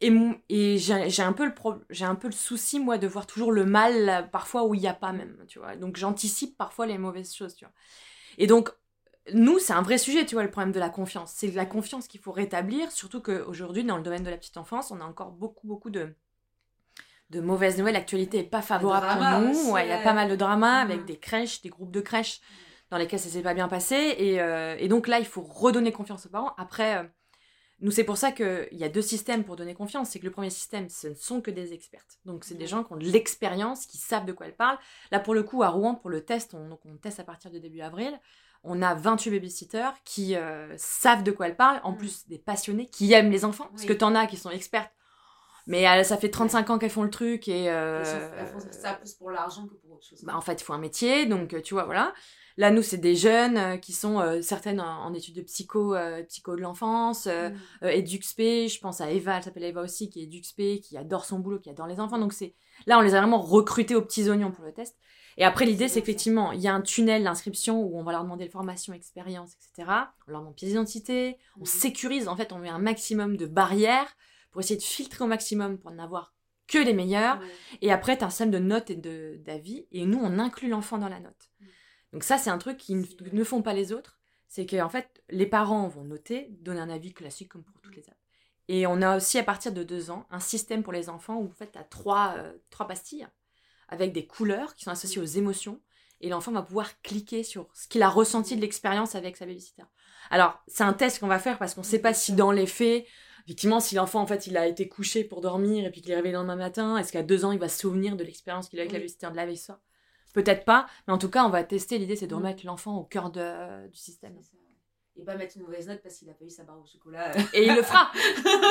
et, 0.00 0.10
mon- 0.10 0.36
et 0.48 0.78
j'ai 0.78 1.22
un, 1.22 1.32
peu 1.32 1.44
le 1.46 1.54
pro- 1.54 1.76
un 2.00 2.14
peu 2.16 2.28
le 2.28 2.32
souci, 2.32 2.80
moi, 2.80 2.98
de 2.98 3.06
voir 3.08 3.26
toujours 3.26 3.52
le 3.52 3.64
mal, 3.66 4.28
parfois, 4.32 4.64
où 4.66 4.74
il 4.74 4.80
n'y 4.80 4.88
a 4.88 4.94
pas 4.94 5.12
même, 5.12 5.44
tu 5.48 5.58
vois. 5.60 5.76
Donc, 5.76 5.96
j'anticipe 5.96 6.56
parfois 6.56 6.86
les 6.86 6.98
mauvaises 6.98 7.34
choses, 7.34 7.54
tu 7.56 7.64
vois. 7.64 7.74
Et 8.38 8.46
donc, 8.46 8.70
nous, 9.34 9.58
c'est 9.58 9.72
un 9.74 9.82
vrai 9.82 9.98
sujet, 9.98 10.26
tu 10.26 10.34
vois, 10.36 10.44
le 10.44 10.50
problème 10.50 10.72
de 10.72 10.80
la 10.80 10.90
confiance. 10.90 11.32
C'est 11.36 11.50
la 11.52 11.66
confiance 11.66 12.08
qu'il 12.08 12.20
faut 12.20 12.32
rétablir, 12.32 12.92
surtout 12.92 13.20
qu'aujourd'hui, 13.22 13.84
dans 13.84 13.96
le 13.98 14.02
domaine 14.02 14.24
de 14.24 14.30
la 14.30 14.38
petite 14.38 14.56
enfance, 14.56 14.90
on 14.90 15.00
a 15.00 15.04
encore 15.04 15.32
beaucoup, 15.32 15.66
beaucoup 15.68 15.90
de, 15.90 16.14
de 17.30 17.40
mauvaises 17.40 17.78
nouvelles. 17.78 17.94
L'actualité 17.94 18.38
n'est 18.38 18.44
pas 18.44 18.62
favorable 18.62 19.06
pour 19.06 19.40
nous. 19.40 19.50
aussi, 19.50 19.70
Ouais, 19.70 19.86
Il 19.86 19.90
y 19.90 19.92
a 19.92 19.98
pas 20.02 20.12
mal 20.14 20.28
de 20.30 20.36
dramas 20.36 20.80
avec 20.80 21.00
Mhm. 21.00 21.06
des 21.06 21.16
crèches, 21.18 21.62
des 21.62 21.68
groupes 21.68 21.90
de 21.92 22.00
crèches 22.00 22.40
dans 22.90 22.96
lesquels 22.96 23.20
ça 23.20 23.28
s'est 23.28 23.42
pas 23.42 23.54
bien 23.54 23.68
passé. 23.68 23.96
Et, 24.18 24.40
euh, 24.40 24.76
et 24.78 24.88
donc 24.88 25.08
là, 25.08 25.18
il 25.18 25.26
faut 25.26 25.42
redonner 25.42 25.92
confiance 25.92 26.24
aux 26.26 26.30
parents. 26.30 26.54
Après, 26.56 26.96
euh, 26.98 27.02
nous, 27.80 27.90
c'est 27.90 28.02
pour 28.04 28.16
ça 28.16 28.32
qu'il 28.32 28.66
y 28.72 28.82
a 28.82 28.88
deux 28.88 29.02
systèmes 29.02 29.44
pour 29.44 29.56
donner 29.56 29.74
confiance. 29.74 30.08
C'est 30.10 30.18
que 30.18 30.24
le 30.24 30.30
premier 30.32 30.50
système, 30.50 30.88
ce 30.88 31.08
ne 31.08 31.14
sont 31.14 31.40
que 31.42 31.50
des 31.50 31.72
expertes. 31.74 32.18
Donc, 32.24 32.44
c'est 32.44 32.56
des 32.56 32.66
gens 32.66 32.82
qui 32.82 32.92
ont 32.92 32.96
de 32.96 33.04
l'expérience, 33.04 33.84
qui 33.86 33.98
savent 33.98 34.24
de 34.24 34.32
quoi 34.32 34.46
elles 34.46 34.56
parlent. 34.56 34.78
Là, 35.12 35.20
pour 35.20 35.34
le 35.34 35.42
coup, 35.42 35.62
à 35.62 35.68
Rouen, 35.68 35.94
pour 35.94 36.10
le 36.10 36.24
test, 36.24 36.54
on, 36.54 36.68
donc 36.68 36.80
on 36.86 36.96
teste 36.96 37.20
à 37.20 37.24
partir 37.24 37.50
de 37.50 37.58
début 37.58 37.80
avril. 37.82 38.18
On 38.64 38.82
a 38.82 38.94
28 38.94 39.30
babysitters 39.30 39.90
qui 40.04 40.34
euh, 40.34 40.74
savent 40.76 41.22
de 41.22 41.30
quoi 41.30 41.46
elles 41.46 41.56
parlent, 41.56 41.80
en 41.84 41.92
Mm. 41.92 41.96
plus 41.98 42.26
des 42.26 42.38
passionnés 42.38 42.86
qui 42.86 43.12
aiment 43.12 43.30
les 43.30 43.44
enfants. 43.44 43.68
Parce 43.70 43.84
que 43.84 43.92
t'en 43.92 44.14
as 44.16 44.26
qui 44.26 44.36
sont 44.36 44.50
expertes, 44.50 44.90
mais 45.68 45.86
euh, 45.88 46.02
ça 46.02 46.16
fait 46.16 46.28
35 46.30 46.70
ans 46.70 46.78
qu'elles 46.78 46.90
font 46.90 47.04
le 47.04 47.10
truc 47.10 47.46
et. 47.46 47.70
euh, 47.70 48.02
Elles 48.38 48.46
font 48.48 48.58
ça 48.72 48.94
plus 48.94 49.12
pour 49.14 49.30
l'argent 49.30 49.66
que 49.68 49.74
pour 49.74 49.92
autre 49.92 50.04
chose. 50.04 50.22
bah, 50.24 50.34
en 50.36 50.40
fait, 50.40 50.60
il 50.60 50.64
faut 50.64 50.72
un 50.72 50.78
métier, 50.78 51.26
donc 51.26 51.54
euh, 51.54 51.62
tu 51.62 51.74
vois, 51.74 51.84
voilà. 51.84 52.12
Là, 52.56 52.72
nous, 52.72 52.82
c'est 52.82 52.98
des 52.98 53.14
jeunes 53.14 53.78
qui 53.78 53.92
sont 53.92 54.18
euh, 54.18 54.42
certaines 54.42 54.80
en, 54.80 55.04
en 55.04 55.14
études 55.14 55.36
de 55.36 55.42
psycho, 55.42 55.94
euh, 55.94 56.24
psycho 56.24 56.56
de 56.56 56.60
l'enfance, 56.60 57.28
euh, 57.28 57.50
Mm. 57.82 57.86
EduxP, 57.86 58.40
je 58.68 58.80
pense 58.80 59.00
à 59.00 59.12
Eva, 59.12 59.36
elle 59.36 59.44
s'appelle 59.44 59.62
Eva 59.62 59.80
aussi, 59.80 60.10
qui 60.10 60.20
est 60.20 60.24
EduxP, 60.24 60.80
qui 60.82 60.96
adore 60.98 61.24
son 61.24 61.38
boulot, 61.38 61.60
qui 61.60 61.70
adore 61.70 61.86
les 61.86 62.00
enfants. 62.00 62.18
Donc 62.18 62.32
c'est 62.32 62.54
là, 62.86 62.98
on 62.98 63.00
les 63.02 63.14
a 63.14 63.20
vraiment 63.20 63.40
recrutés 63.40 63.94
aux 63.94 64.02
petits 64.02 64.28
oignons 64.28 64.50
pour 64.50 64.64
le 64.64 64.72
test. 64.72 64.96
Et 65.36 65.44
après, 65.44 65.66
l'idée, 65.66 65.86
c'est 65.86 66.00
qu'effectivement, 66.00 66.50
il 66.50 66.60
y 66.60 66.66
a 66.66 66.74
un 66.74 66.80
tunnel 66.80 67.22
d'inscription 67.22 67.80
où 67.80 67.96
on 67.96 68.02
va 68.02 68.10
leur 68.10 68.24
demander 68.24 68.46
de 68.46 68.50
formation, 68.50 68.92
expérience, 68.92 69.52
etc. 69.54 69.88
On 70.26 70.32
leur 70.32 70.40
demande 70.40 70.56
pièce 70.56 70.70
d'identité, 70.70 71.36
on 71.58 71.60
Mhm. 71.60 71.66
sécurise, 71.66 72.26
en 72.26 72.34
fait, 72.34 72.52
on 72.52 72.58
met 72.58 72.68
un 72.70 72.80
maximum 72.80 73.36
de 73.36 73.46
barrières 73.46 74.08
pour 74.50 74.60
essayer 74.60 74.76
de 74.76 74.82
filtrer 74.82 75.24
au 75.24 75.26
maximum 75.26 75.78
pour 75.78 75.90
n'avoir 75.90 76.34
que 76.68 76.78
les 76.78 76.92
meilleurs. 76.92 77.40
Ouais. 77.40 77.46
Et 77.82 77.92
après, 77.92 78.16
tu 78.16 78.24
as 78.24 78.26
un 78.26 78.30
système 78.30 78.50
de 78.50 78.58
notes 78.58 78.90
et 78.90 78.96
de- 78.96 79.40
d'avis. 79.44 79.86
Et 79.90 80.06
nous, 80.06 80.20
on 80.22 80.38
inclut 80.38 80.68
l'enfant 80.68 80.98
dans 80.98 81.08
la 81.08 81.18
note. 81.18 81.50
Mm. 81.60 81.66
Donc 82.12 82.24
ça, 82.24 82.38
c'est 82.38 82.50
un 82.50 82.58
truc 82.58 82.76
qui 82.76 82.94
ne, 82.94 83.44
font 83.44 83.62
pas 83.62 83.72
les 83.72 83.92
autres. 83.92 84.18
C'est 84.48 84.66
que 84.66 84.80
en 84.80 84.88
fait, 84.88 85.22
les 85.28 85.46
parents 85.46 85.88
vont 85.88 86.04
noter, 86.04 86.48
donner 86.60 86.80
un 86.80 86.88
avis 86.88 87.12
classique 87.12 87.50
comme 87.50 87.64
pour 87.64 87.80
toutes 87.80 87.96
les 87.96 88.08
apps. 88.08 88.16
Et 88.68 88.86
on 88.86 89.00
a 89.02 89.16
aussi, 89.16 89.38
à 89.38 89.42
partir 89.42 89.72
de 89.72 89.82
deux 89.82 90.10
ans, 90.10 90.26
un 90.30 90.40
système 90.40 90.82
pour 90.82 90.92
les 90.92 91.08
enfants 91.08 91.36
où 91.36 91.46
en 91.46 91.54
fait, 91.54 91.72
tu 91.72 91.78
as 91.78 91.84
trois, 91.84 92.34
euh, 92.36 92.52
trois 92.70 92.86
pastilles 92.86 93.26
avec 93.88 94.12
des 94.12 94.26
couleurs 94.26 94.74
qui 94.74 94.84
sont 94.84 94.90
associées 94.90 95.20
aux 95.20 95.26
émotions. 95.26 95.80
Et 96.20 96.28
l'enfant 96.28 96.52
va 96.52 96.62
pouvoir 96.62 97.00
cliquer 97.02 97.42
sur 97.42 97.68
ce 97.74 97.86
qu'il 97.88 98.02
a 98.02 98.08
ressenti 98.08 98.56
de 98.56 98.60
l'expérience 98.60 99.14
avec 99.14 99.36
sa 99.36 99.46
babysitter. 99.46 99.84
Alors, 100.30 100.60
c'est 100.66 100.82
un 100.82 100.92
test 100.92 101.20
qu'on 101.20 101.28
va 101.28 101.38
faire 101.38 101.58
parce 101.58 101.74
qu'on 101.74 101.82
ne 101.82 101.86
sait 101.86 102.00
pas 102.00 102.12
si 102.12 102.32
dans 102.32 102.50
les 102.50 102.66
faits, 102.66 103.06
effectivement, 103.48 103.80
si 103.80 103.94
l'enfant, 103.94 104.20
en 104.20 104.26
fait, 104.26 104.46
il 104.46 104.56
a 104.58 104.66
été 104.66 104.88
couché 104.88 105.24
pour 105.24 105.40
dormir 105.40 105.86
et 105.86 105.90
puis 105.90 106.02
qu'il 106.02 106.12
est 106.12 106.16
réveillé 106.16 106.32
le 106.32 106.38
lendemain 106.38 106.56
matin, 106.56 106.96
est-ce 106.98 107.12
qu'à 107.12 107.22
deux 107.22 107.44
ans, 107.46 107.52
il 107.52 107.58
va 107.58 107.68
se 107.68 107.78
souvenir 107.80 108.14
de 108.14 108.22
l'expérience 108.22 108.68
qu'il 108.68 108.78
a 108.78 108.82
avec 108.82 108.92
la 108.92 108.98
Oui. 108.98 109.02
babysitter 109.04 109.30
de 109.30 109.36
la 109.36 109.46
veille 109.46 109.56
soir 109.56 109.78
Peut-être 110.34 110.66
pas, 110.66 110.86
mais 111.06 111.14
en 111.14 111.18
tout 111.18 111.30
cas, 111.30 111.44
on 111.44 111.48
va 111.48 111.64
tester. 111.64 111.96
L'idée, 111.98 112.14
c'est 112.14 112.26
de 112.26 112.34
Mm. 112.34 112.38
remettre 112.38 112.66
l'enfant 112.66 112.96
au 112.98 113.04
cœur 113.04 113.30
de- 113.30 113.88
du 113.88 113.96
système. 113.96 114.34
Et 115.20 115.24
pas 115.24 115.34
mettre 115.34 115.56
une 115.56 115.62
mauvaise 115.64 115.88
note 115.88 116.00
parce 116.02 116.16
qu'il 116.16 116.28
a 116.30 116.32
pas 116.34 116.44
eu 116.44 116.50
sa 116.50 116.62
barre 116.62 116.78
au 116.80 116.86
chocolat. 116.86 117.32
Et 117.54 117.64
il 117.66 117.74
le 117.74 117.82
fera 117.82 118.12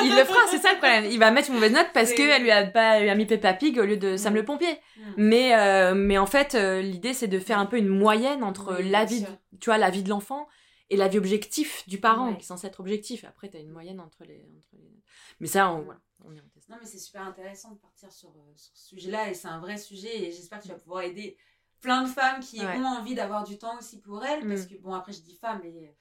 Il 0.05 0.15
le 0.15 0.23
fera, 0.23 0.39
c'est 0.49 0.59
ça 0.59 0.71
le 0.71 0.77
problème. 0.77 1.05
Il 1.11 1.19
va 1.19 1.29
mettre 1.31 1.49
une 1.49 1.55
mauvaise 1.55 1.73
note 1.73 1.87
parce 1.93 2.13
qu'elle 2.13 2.41
lui 2.43 2.51
a 2.51 2.65
pas 2.67 2.97
elle 2.97 3.03
lui 3.03 3.09
a 3.09 3.15
mis 3.15 3.25
Peppa 3.25 3.53
Pig 3.53 3.77
au 3.79 3.83
lieu 3.83 3.97
de 3.97 4.15
Sam 4.15 4.31
Mm. 4.31 4.35
le 4.37 4.45
pompier. 4.45 4.71
Mm. 4.97 5.01
Mais, 5.17 5.55
euh, 5.59 5.93
mais 5.93 6.17
en 6.17 6.25
fait, 6.27 6.55
euh, 6.55 6.81
l'idée, 6.81 7.13
c'est 7.13 7.27
de 7.27 7.39
faire 7.39 7.59
un 7.59 7.65
peu 7.65 7.77
une 7.77 7.89
moyenne 7.89 8.43
entre 8.43 8.77
Oui, 8.79 8.89
la 8.89 9.03
vie, 9.03 9.25
tu 9.59 9.65
vois, 9.69 9.77
la 9.77 9.89
vie 9.89 10.03
de 10.03 10.09
l'enfant 10.09 10.47
et 10.89 10.95
la 10.97 11.07
vie 11.07 11.17
objectif 11.17 11.87
du 11.87 11.99
parent, 11.99 12.29
Ouais. 12.29 12.35
qui 12.37 12.43
est 12.43 12.45
censé 12.47 12.67
être 12.67 12.79
objectif. 12.79 13.23
Après, 13.25 13.49
tu 13.49 13.57
as 13.57 13.59
une 13.59 13.71
moyenne 13.71 13.99
entre 13.99 14.23
les, 14.23 14.47
entre 14.57 14.69
les... 14.73 15.03
Mais 15.39 15.47
ça, 15.47 15.71
on, 15.71 15.81
voilà, 15.81 15.99
on 16.23 16.33
y 16.33 16.39
en 16.39 16.47
teste. 16.53 16.69
Non, 16.69 16.77
mais 16.79 16.85
c'est 16.87 16.97
super 16.99 17.23
intéressant 17.23 17.71
de 17.71 17.77
partir 17.79 18.11
sur, 18.11 18.29
euh, 18.29 18.53
sur 18.55 18.75
ce 18.75 18.87
sujet-là 18.89 19.29
et 19.29 19.33
c'est 19.33 19.47
un 19.49 19.59
vrai 19.59 19.77
sujet 19.77 20.15
et 20.27 20.31
j'espère 20.31 20.59
que 20.59 20.63
tu 20.63 20.69
vas 20.69 20.75
pouvoir 20.79 21.01
aider 21.03 21.37
plein 21.81 22.03
de 22.03 22.07
femmes 22.09 22.39
qui 22.39 22.59
Ouais. 22.65 22.77
ont 22.77 22.85
envie 22.85 23.15
d'avoir 23.15 23.43
du 23.43 23.57
temps 23.57 23.77
aussi 23.77 23.99
pour 23.99 24.23
elles 24.25 24.45
Mm. 24.45 24.49
parce 24.49 24.65
que, 24.65 24.75
bon, 24.75 24.93
après, 24.93 25.11
je 25.13 25.21
dis 25.21 25.35
femmes, 25.35 25.59
mais 25.63 25.93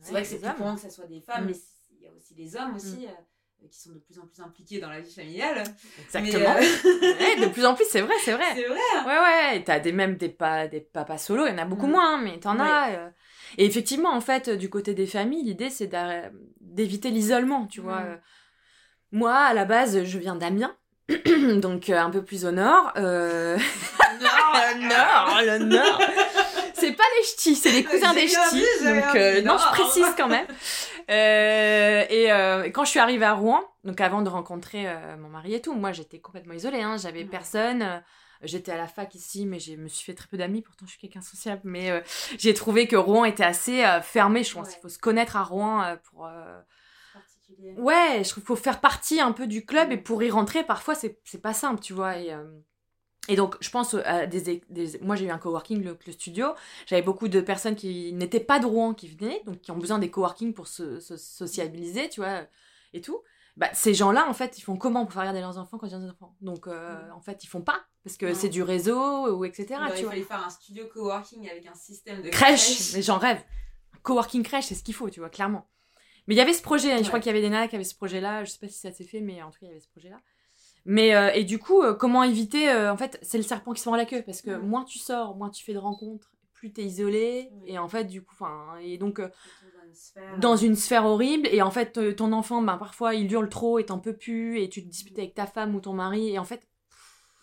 c'est 0.00 0.06
Ouais, 0.08 0.12
vrai 0.12 0.22
que 0.22 0.28
c'est 0.28 0.40
plus 0.40 0.54
courant 0.54 0.74
que 0.74 0.80
ce 0.82 0.90
soit 0.90 1.06
des 1.06 1.20
femmes, 1.20 1.44
Mm. 1.44 1.48
mais 1.48 1.56
il 1.92 2.02
y 2.02 2.06
a 2.06 2.12
aussi 2.12 2.34
des 2.34 2.54
hommes 2.56 2.74
aussi. 2.76 3.06
euh, 3.06 3.10
qui 3.70 3.80
sont 3.80 3.92
de 3.92 3.98
plus 3.98 4.18
en 4.18 4.26
plus 4.26 4.42
impliqués 4.42 4.78
dans 4.78 4.90
la 4.90 5.00
vie 5.00 5.10
familiale. 5.14 5.64
Exactement. 5.98 6.54
Mais, 6.60 7.12
Ouais, 7.14 7.46
de 7.46 7.50
plus 7.50 7.64
en 7.64 7.74
plus, 7.74 7.86
c'est 7.88 8.02
vrai, 8.02 8.12
c'est 8.22 8.34
vrai. 8.34 8.44
c'est 8.54 8.66
vrai. 8.68 8.78
hein. 8.96 9.04
Ouais, 9.06 9.18
ouais, 9.54 9.64
t'as 9.64 9.80
des, 9.80 9.90
même 9.92 10.16
des, 10.18 10.28
pa- 10.28 10.68
des 10.68 10.82
papas 10.82 11.16
solo, 11.16 11.46
il 11.46 11.50
y 11.50 11.54
en 11.54 11.56
a 11.58 11.64
beaucoup 11.64 11.86
Mm. 11.86 11.90
moins, 11.92 12.20
mais 12.20 12.38
t'en 12.38 12.56
Ouais. 12.56 12.66
as. 12.66 12.98
euh. 12.98 13.10
Et 13.58 13.64
effectivement, 13.66 14.10
en 14.12 14.20
fait, 14.20 14.50
du 14.50 14.68
côté 14.70 14.94
des 14.94 15.06
familles, 15.06 15.44
l'idée, 15.44 15.70
c'est 15.70 15.90
d'éviter 16.60 17.10
l'isolement, 17.10 17.66
tu 17.66 17.80
vois. 17.80 18.02
Euh, 18.04 18.16
Moi, 19.12 19.34
à 19.34 19.54
la 19.54 19.64
base, 19.64 20.04
je 20.04 20.18
viens 20.18 20.34
d'Amiens, 20.36 20.76
donc 21.56 21.88
euh, 21.90 21.98
un 21.98 22.10
peu 22.10 22.22
plus 22.24 22.44
au 22.44 22.50
nord. 22.50 22.92
euh, 22.96 23.56
le 24.20 24.88
nord, 24.88 25.40
le 25.46 25.58
nord 25.64 26.00
C'est 26.74 26.92
pas 26.92 27.04
les 27.18 27.24
ch'tis, 27.26 27.54
c'est 27.54 27.70
les 27.72 27.84
cousins 27.84 28.12
des 28.14 28.26
ch'tis, 28.26 28.84
donc 28.84 29.14
euh, 29.14 29.42
non, 29.42 29.56
je 29.58 29.68
précise 29.70 30.06
quand 30.16 30.28
même. 30.28 30.46
Euh, 31.10 32.04
et 32.08 32.32
euh, 32.32 32.70
quand 32.70 32.84
je 32.84 32.90
suis 32.90 32.98
arrivée 33.00 33.26
à 33.26 33.34
Rouen, 33.34 33.62
donc 33.84 34.00
avant 34.00 34.22
de 34.22 34.28
rencontrer 34.28 34.86
mon 35.18 35.28
mari 35.28 35.54
et 35.54 35.60
tout, 35.60 35.74
moi 35.74 35.92
j'étais 35.92 36.18
complètement 36.18 36.54
isolée, 36.54 36.82
hein, 36.82 36.96
j'avais 36.96 37.24
personne. 37.24 38.02
J'étais 38.44 38.72
à 38.72 38.76
la 38.76 38.86
fac 38.88 39.14
ici, 39.14 39.46
mais 39.46 39.58
je 39.58 39.74
me 39.74 39.88
suis 39.88 40.04
fait 40.04 40.14
très 40.14 40.26
peu 40.28 40.36
d'amis. 40.36 40.62
Pourtant, 40.62 40.86
je 40.86 40.90
suis 40.92 41.00
quelqu'un 41.00 41.20
sociable. 41.22 41.62
Mais 41.64 41.90
euh, 41.90 42.00
j'ai 42.38 42.54
trouvé 42.54 42.86
que 42.88 42.96
Rouen 42.96 43.24
était 43.24 43.44
assez 43.44 43.84
euh, 43.84 44.00
fermé. 44.00 44.42
Je 44.44 44.54
pense 44.54 44.66
Ouais. 44.68 44.72
qu'il 44.72 44.82
faut 44.82 44.88
se 44.88 44.98
connaître 44.98 45.36
à 45.36 45.44
Rouen 45.44 45.82
euh, 45.82 45.96
pour. 46.10 46.28
Particulier. 47.12 47.74
Ouais, 47.78 48.22
je 48.24 48.28
trouve 48.30 48.42
qu'il 48.42 48.48
faut 48.48 48.56
faire 48.56 48.80
partie 48.80 49.20
un 49.20 49.32
peu 49.32 49.46
du 49.46 49.64
club 49.64 49.88
Mm. 49.88 49.92
et 49.92 49.96
pour 49.98 50.22
y 50.22 50.30
rentrer, 50.30 50.64
parfois, 50.64 50.94
c'est 50.94 51.18
pas 51.42 51.54
simple, 51.54 51.80
tu 51.80 51.92
vois. 51.92 52.18
Et, 52.18 52.34
et 53.28 53.36
donc, 53.36 53.56
je 53.60 53.70
pense 53.70 53.94
à 53.94 54.26
des, 54.26 54.62
des- 54.68 54.98
Moi, 55.00 55.16
j'ai 55.16 55.26
eu 55.26 55.30
un 55.30 55.38
coworking, 55.38 55.82
le, 55.82 55.96
le 56.06 56.12
studio. 56.12 56.48
J'avais 56.86 57.02
beaucoup 57.02 57.28
de 57.28 57.40
personnes 57.40 57.74
qui 57.76 58.12
n'étaient 58.12 58.40
pas 58.40 58.58
de 58.58 58.66
Rouen 58.66 58.92
qui 58.94 59.08
venaient, 59.08 59.42
donc 59.46 59.60
qui 59.60 59.70
ont 59.70 59.78
besoin 59.78 59.98
des 59.98 60.10
coworking 60.10 60.52
pour 60.52 60.66
se, 60.68 61.00
se 61.00 61.16
sociabiliser, 61.16 62.08
tu 62.10 62.20
vois, 62.20 62.42
et 62.92 63.00
tout. 63.00 63.22
Bah, 63.56 63.68
ces 63.72 63.94
gens-là, 63.94 64.28
en 64.28 64.32
fait, 64.34 64.58
ils 64.58 64.62
font 64.62 64.76
comment 64.76 65.04
pour 65.04 65.12
faire 65.12 65.22
regarder 65.22 65.40
leurs 65.40 65.58
enfants 65.58 65.78
quand 65.78 65.86
ils 65.86 65.94
ont 65.94 66.00
des 66.00 66.10
enfants? 66.10 66.34
Donc, 66.40 66.66
euh, 66.66 67.08
en 67.14 67.20
fait, 67.20 67.44
ils 67.44 67.46
font 67.46 67.62
pas, 67.62 67.80
parce 68.02 68.16
que 68.16 68.34
c'est 68.34 68.48
du 68.48 68.62
réseau, 68.64 69.28
ou 69.36 69.44
etc. 69.44 69.66
Il 69.70 69.76
aurait 69.76 69.94
tu 69.94 70.02
vois. 70.02 70.10
fallu 70.10 70.24
faire 70.24 70.44
un 70.44 70.50
studio 70.50 70.86
coworking 70.92 71.48
avec 71.48 71.64
un 71.66 71.74
système 71.74 72.20
de 72.22 72.30
Crèche, 72.30 72.92
mais 72.94 73.02
j'en 73.02 73.18
rêve. 73.18 73.40
Coworking 74.02 74.42
crèche, 74.42 74.66
c'est 74.66 74.74
ce 74.74 74.82
qu'il 74.82 74.94
faut, 74.94 75.08
tu 75.08 75.20
vois, 75.20 75.30
clairement. 75.30 75.66
Mais 76.26 76.34
il 76.34 76.38
y 76.38 76.40
avait 76.40 76.52
ce 76.52 76.62
projet, 76.62 76.92
hein, 76.92 76.98
je 77.02 77.06
crois 77.06 77.20
qu'il 77.20 77.28
y 77.28 77.30
avait 77.30 77.40
des 77.40 77.48
nanas 77.48 77.68
qui 77.68 77.76
avaient 77.76 77.84
ce 77.84 77.94
projet-là, 77.94 78.44
je 78.44 78.50
sais 78.50 78.58
pas 78.58 78.68
si 78.68 78.78
ça 78.78 78.90
s'est 78.92 79.04
fait, 79.04 79.20
mais 79.20 79.40
en 79.42 79.50
tout 79.50 79.60
cas, 79.60 79.66
il 79.66 79.68
y 79.68 79.70
avait 79.72 79.80
ce 79.80 79.88
projet-là. 79.88 80.18
Mais, 80.84 81.14
euh, 81.14 81.30
et 81.32 81.44
du 81.44 81.58
coup, 81.58 81.80
euh, 81.82 81.94
comment 81.94 82.22
éviter, 82.24 82.70
en 82.74 82.96
fait, 82.96 83.18
c'est 83.22 83.38
le 83.38 83.44
serpent 83.44 83.72
qui 83.72 83.80
se 83.80 83.88
mord 83.88 83.96
la 83.96 84.04
queue, 84.04 84.22
parce 84.22 84.42
que 84.42 84.50
Mm. 84.50 84.66
moins 84.66 84.84
tu 84.84 84.98
sors, 84.98 85.36
moins 85.36 85.48
tu 85.48 85.64
fais 85.64 85.72
de 85.74 85.78
rencontres, 85.78 86.32
plus 86.64 86.72
t'es 86.72 86.84
isolé, 86.84 87.50
Oui. 87.52 87.62
et 87.72 87.78
en 87.78 87.88
fait, 87.88 88.04
du 88.04 88.22
coup, 88.22 88.32
enfin, 88.32 88.76
et 88.80 88.96
donc, 88.98 89.18
euh, 89.20 89.28
Dans 89.28 89.84
une 89.86 89.94
sphère. 89.94 90.38
dans 90.38 90.56
une 90.56 90.76
sphère 90.76 91.04
horrible, 91.04 91.46
et 91.52 91.60
en 91.62 91.70
fait, 91.70 91.98
euh, 91.98 92.14
ton 92.14 92.32
enfant, 92.32 92.62
ben, 92.62 92.78
parfois, 92.78 93.14
il 93.14 93.30
hurle 93.30 93.48
trop 93.48 93.78
et 93.78 93.84
t'en 93.86 93.98
peux 93.98 94.16
plus, 94.16 94.60
et 94.60 94.68
tu 94.68 94.82
te 94.82 94.88
disputes 94.88 95.18
avec 95.18 95.34
ta 95.34 95.46
femme 95.46 95.74
ou 95.74 95.80
ton 95.80 95.92
mari, 95.92 96.30
et 96.30 96.38
en 96.38 96.44
fait, 96.44 96.66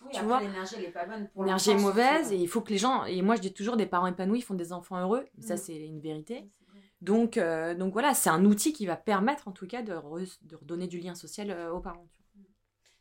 Oui, 0.02 0.08
tu 0.12 0.16
après, 0.18 0.26
vois, 0.26 0.40
l'énergie, 0.40 0.74
elle 0.78 0.84
est 0.84 0.90
pas 0.90 1.06
bonne 1.06 1.28
pour 1.32 1.44
l'énergie 1.44 1.70
est 1.70 1.76
mauvaise, 1.80 2.32
et 2.32 2.36
il 2.36 2.48
faut 2.48 2.60
que 2.60 2.70
les 2.70 2.78
gens, 2.78 3.04
et 3.04 3.22
moi, 3.22 3.36
je 3.36 3.40
dis 3.42 3.52
toujours, 3.54 3.76
des 3.76 3.86
parents 3.86 4.06
épanouis 4.08 4.40
font 4.42 4.54
des 4.54 4.72
enfants 4.72 4.98
heureux, 5.00 5.24
ça, 5.40 5.54
Mm. 5.54 5.58
c'est 5.58 5.76
une 5.76 6.00
vérité. 6.00 6.50
Donc, 7.00 7.36
euh, 7.36 7.74
donc 7.74 7.92
voilà, 7.92 8.14
c'est 8.14 8.30
un 8.30 8.44
outil 8.44 8.72
qui 8.72 8.86
va 8.86 8.96
permettre 8.96 9.48
en 9.48 9.52
tout 9.52 9.66
cas 9.66 9.82
de, 9.82 9.92
re- 9.92 10.38
de 10.42 10.56
redonner 10.56 10.86
du 10.86 10.98
lien 11.00 11.14
social 11.14 11.50
euh, 11.50 11.72
aux 11.72 11.80
parents. 11.80 12.06
tu 12.32 12.38
vois. 12.38 12.48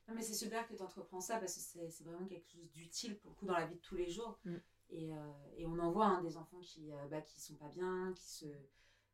Non, 0.07 0.15
mais 0.15 0.21
c'est 0.23 0.33
super 0.33 0.67
que 0.67 0.73
tu 0.75 0.81
entreprends 0.81 1.21
ça 1.21 1.37
parce 1.37 1.53
que 1.53 1.61
c'est 1.61 1.89
c'est 1.89 2.03
vraiment 2.03 2.25
quelque 2.25 2.49
chose 2.49 2.67
d'utile 2.73 3.17
pour 3.19 3.29
le 3.31 3.35
coup 3.35 3.45
dans 3.45 3.53
la 3.57 3.65
vie 3.67 3.75
de 3.75 3.79
tous 3.81 3.95
les 3.95 4.09
jours. 4.09 4.39
Mm. 4.45 4.55
Et, 4.91 5.13
euh, 5.13 5.17
et 5.57 5.65
on 5.65 5.79
en 5.79 5.91
voit 5.91 6.05
hein, 6.07 6.21
des 6.21 6.37
enfants 6.37 6.59
qui, 6.59 6.91
euh, 6.91 7.07
bah, 7.09 7.21
qui 7.21 7.39
sont 7.39 7.55
pas 7.55 7.69
bien, 7.69 8.11
qui, 8.15 8.29
se, 8.29 8.45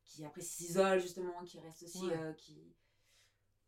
qui 0.03 0.25
après 0.25 0.41
s'isolent 0.41 0.99
justement, 0.99 1.43
qui 1.45 1.59
restent 1.59 1.83
aussi. 1.83 2.07
Ouais. 2.07 2.17
euh, 2.17 2.33
qui... 2.33 2.73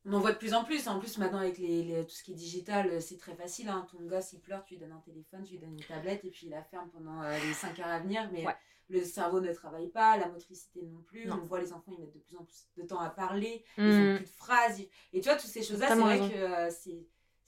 On 0.05 0.13
en 0.13 0.19
voit 0.21 0.31
de 0.31 0.37
plus 0.37 0.53
en 0.53 0.63
plus. 0.63 0.87
En 0.87 0.97
plus, 0.97 1.17
maintenant, 1.17 1.39
avec 1.39 1.57
les, 1.57 1.83
les- 1.83 2.05
tout 2.05 2.15
ce 2.15 2.23
qui 2.23 2.31
est 2.31 2.35
digital, 2.35 3.01
c'est 3.01 3.17
très 3.17 3.35
facile. 3.35 3.67
hein. 3.69 3.85
Ton 3.91 4.01
gosse, 4.07 4.31
il 4.33 4.39
pleure, 4.39 4.63
tu 4.63 4.73
lui 4.75 4.79
donnes 4.79 4.93
un 4.93 5.01
téléphone, 5.01 5.43
tu 5.43 5.51
lui 5.53 5.59
donnes 5.59 5.73
une 5.73 5.83
tablette 5.85 6.23
et 6.23 6.29
puis 6.31 6.47
il 6.47 6.49
la 6.51 6.63
ferme 6.63 6.89
pendant 6.89 7.21
euh, 7.21 7.37
les 7.37 7.53
5 7.53 7.77
heures 7.79 7.87
à 7.87 7.99
venir. 7.99 8.27
Mais 8.31 8.45
Ouais. 8.45 8.55
le 8.87 9.03
cerveau 9.03 9.41
ne 9.41 9.51
travaille 9.53 9.89
pas, 9.89 10.17
la 10.17 10.29
motricité 10.29 10.81
non 10.87 11.01
plus. 11.01 11.25
Non. 11.27 11.35
On 11.41 11.45
voit 11.45 11.59
les 11.59 11.73
enfants, 11.73 11.91
ils 11.91 11.99
mettent 11.99 12.13
de 12.13 12.19
plus 12.19 12.37
en 12.37 12.45
plus 12.45 12.69
de 12.77 12.83
temps 12.83 12.99
à 12.99 13.09
parler 13.09 13.63
ils 13.77 13.83
Mm. 13.83 13.91
font 13.91 14.15
plus 14.15 14.25
de 14.25 14.35
phrases. 14.37 14.79
ils- 14.79 14.89
Et 15.13 15.19
tu 15.21 15.27
vois, 15.29 15.37
toutes 15.37 15.49
ces 15.49 15.61
choses-là, 15.63 15.89
c'est 15.89 15.95
vrai 15.95 16.13
raison. 16.19 16.29
que 16.29 16.35
euh, 16.35 16.71
c'est- 16.71 17.05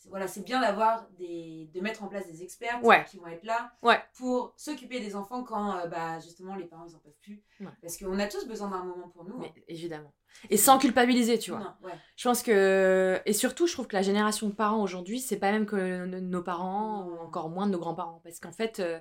voilà, 0.10 0.28
c'est 0.28 0.44
bien 0.44 0.62
d'avoir 0.62 1.08
des 1.18 1.70
de 1.74 1.80
mettre 1.82 2.04
en 2.04 2.08
place 2.08 2.26
des 2.28 2.44
experts 2.44 2.80
Ouais. 2.84 3.06
qui 3.10 3.18
vont 3.18 3.28
être 3.28 3.44
là 3.44 3.72
Ouais. 3.82 4.00
pour 4.18 4.54
s'occuper 4.58 5.00
des 5.00 5.16
enfants 5.16 5.44
quand 5.44 5.76
euh, 5.78 5.88
bah, 5.88 6.20
justement 6.20 6.56
les 6.56 6.66
parents 6.66 6.86
ils 6.90 6.96
en 6.96 7.00
peuvent 7.00 7.14
plus. 7.22 7.44
Ouais. 7.60 7.68
Parce 7.82 7.98
qu'on 7.98 8.18
a 8.20 8.28
tous 8.28 8.48
besoin 8.48 8.70
d'un 8.70 8.84
moment 8.84 9.10
pour 9.10 9.24
nous. 9.26 9.38
Mais 9.38 9.48
hein. 9.56 9.62
évidemment. 9.68 10.14
Et 10.50 10.58
sans 10.58 10.78
culpabiliser, 10.80 11.38
tu 11.40 11.52
vois. 11.52 11.60
Non. 11.60 11.74
Je 12.16 12.28
pense 12.28 12.42
que. 12.42 13.20
Et 13.26 13.34
surtout, 13.34 13.68
je 13.68 13.74
trouve 13.74 13.88
que 13.88 13.96
la 13.96 14.02
génération 14.02 14.48
de 14.48 14.54
parents 14.54 14.82
aujourd'hui, 14.82 15.20
c'est 15.20 15.38
pas 15.38 15.52
même 15.52 15.66
que 15.66 16.06
nos 16.06 16.42
parents, 16.42 17.06
ou 17.06 17.18
encore 17.20 17.50
moins 17.50 17.68
de 17.68 17.72
nos 17.74 17.80
grands-parents. 17.80 18.22
Parce 18.24 18.40
qu'en 18.40 18.54
fait. 18.54 18.80
euh, 18.80 19.00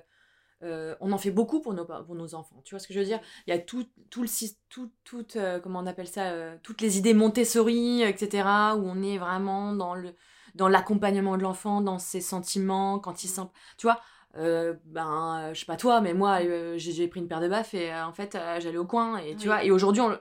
euh, 0.63 0.95
on 0.99 1.11
en 1.11 1.17
fait 1.17 1.31
beaucoup 1.31 1.59
pour 1.59 1.73
nos, 1.73 1.85
pour 1.85 2.13
nos 2.13 2.35
enfants. 2.35 2.61
Tu 2.63 2.75
vois 2.75 2.79
ce 2.79 2.87
que 2.87 2.93
je 2.93 2.99
veux 2.99 3.05
dire? 3.05 3.19
Il 3.47 3.49
y 3.49 3.53
a 3.53 3.57
tout, 3.57 3.87
tout 4.11 4.21
le 4.21 4.27
tout, 4.69 4.91
tout, 5.03 5.25
comment 5.63 5.79
on 5.79 5.87
appelle 5.87 6.07
ça 6.07 6.55
Toutes 6.61 6.81
les 6.81 6.99
idées 6.99 7.15
Montessori, 7.15 8.03
etc. 8.03 8.43
Où 8.77 8.83
on 8.87 9.01
est 9.01 9.17
vraiment 9.17 9.73
dans 9.73 9.95
le 9.95 10.13
dans 10.55 10.67
l'accompagnement 10.67 11.37
de 11.37 11.43
l'enfant, 11.43 11.81
dans 11.81 11.99
ses 11.99 12.21
sentiments, 12.21 12.99
quand 12.99 13.23
il 13.23 13.27
sent... 13.27 13.41
Tu 13.77 13.87
vois 13.87 13.99
euh, 14.37 14.75
ben, 14.85 15.49
je 15.53 15.59
sais 15.59 15.65
pas 15.65 15.75
toi, 15.75 15.99
mais 15.99 16.13
moi, 16.13 16.39
euh, 16.41 16.75
j'ai 16.77 17.05
pris 17.09 17.19
une 17.19 17.27
paire 17.27 17.41
de 17.41 17.49
baffes 17.49 17.73
et 17.73 17.91
euh, 17.91 18.05
en 18.05 18.13
fait, 18.13 18.35
euh, 18.35 18.61
j'allais 18.61 18.77
au 18.77 18.85
coin. 18.85 19.17
Et 19.17 19.31
tu 19.35 19.41
Oui. 19.41 19.45
vois, 19.47 19.63
et 19.65 19.71
aujourd'hui, 19.71 20.01
on 20.01 20.17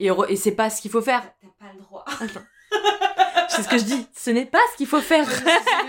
et, 0.00 0.08
re- 0.10 0.26
et 0.28 0.34
c'est 0.34 0.50
pas 0.56 0.68
ce 0.68 0.82
qu'il 0.82 0.90
faut 0.90 1.00
faire. 1.00 1.22
T'as 1.40 1.66
pas 1.66 1.72
le 1.72 1.78
droit. 1.80 2.04
C'est 3.48 3.62
ce 3.62 3.68
que 3.68 3.78
je 3.78 3.84
dis. 3.84 4.06
Ce 4.16 4.30
n'est 4.30 4.46
pas 4.46 4.58
ce 4.72 4.78
qu'il 4.78 4.86
faut 4.88 5.00
faire. 5.00 5.26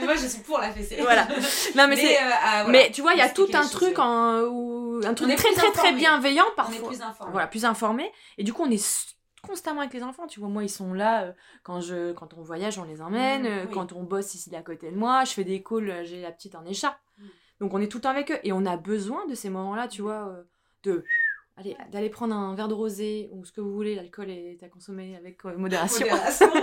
moi, 0.03 0.15
je 0.15 0.27
suis, 0.27 0.41
pour 0.41 0.59
la 0.59 0.71
fessée. 0.71 0.97
Voilà. 1.01 1.27
Non, 1.75 1.87
mais, 1.87 1.95
c'est. 1.95 2.17
euh, 2.17 2.29
ah, 2.43 2.63
voilà. 2.63 2.67
Mais 2.69 2.91
tu 2.91 3.01
vois, 3.01 3.13
il 3.13 3.17
y 3.19 3.21
a 3.21 3.29
tout 3.29 3.47
un 3.53 3.65
truc 3.67 3.97
en, 3.97 4.41
où- 4.41 5.01
un 5.03 5.13
truc 5.15 5.35
très 5.35 5.51
très 5.53 5.71
très 5.71 5.79
informé. 5.79 5.93
bienveillant 5.97 6.43
On 6.45 6.51
est 6.51 6.55
parfois. 6.55 6.87
plus 6.89 7.01
informés. 7.01 7.31
Voilà, 7.31 7.47
plus 7.47 7.65
informé. 7.65 8.11
Et 8.37 8.43
du 8.43 8.53
coup, 8.53 8.63
on 8.67 8.69
est 8.71 9.15
constamment 9.47 9.81
avec 9.81 9.93
les 9.93 10.03
enfants. 10.03 10.25
Tu 10.27 10.39
vois, 10.39 10.49
moi, 10.49 10.63
ils 10.63 10.69
sont 10.69 10.93
là 10.93 11.23
euh, 11.25 11.33
quand 11.63 11.81
je, 11.81 12.13
quand 12.13 12.33
on 12.33 12.41
voyage, 12.41 12.79
on 12.79 12.83
les 12.83 13.01
emmène. 13.01 13.43
Mhm, 13.43 13.47
euh, 13.47 13.65
oui. 13.65 13.71
Quand 13.73 13.93
on 13.93 14.03
bosse 14.03 14.33
ici 14.35 14.53
à 14.55 14.63
côté 14.63 14.91
de 14.91 14.95
moi, 14.95 15.23
je 15.25 15.33
fais 15.33 15.43
des 15.43 15.61
calls, 15.61 15.89
euh, 15.89 16.03
j'ai 16.03 16.21
la 16.21 16.31
petite 16.31 16.55
en 16.55 16.65
écharpe. 16.65 16.99
Mhm. 17.17 17.29
Donc, 17.59 17.73
on 17.73 17.81
est 17.81 17.87
tout 17.87 17.97
le 17.97 18.01
temps 18.01 18.09
avec 18.09 18.31
eux. 18.31 18.39
Et 18.43 18.51
on 18.51 18.65
a 18.65 18.77
besoin 18.77 19.25
de 19.27 19.35
ces 19.35 19.49
moments-là, 19.49 19.87
tu 19.87 20.01
vois, 20.01 20.27
euh, 20.29 20.43
de 20.83 21.05
Allez, 21.55 21.77
d'aller 21.91 22.09
prendre 22.09 22.33
un 22.35 22.55
verre 22.55 22.67
de 22.67 22.73
rosé 22.73 23.29
ou 23.31 23.45
ce 23.45 23.51
que 23.51 23.61
vous 23.61 23.71
voulez, 23.73 23.93
l'alcool 23.93 24.29
est 24.31 24.63
à 24.63 24.69
consommer 24.69 25.15
avec 25.15 25.45
euh, 25.45 25.55
modération. 25.55 26.05
Modération. 26.07 26.47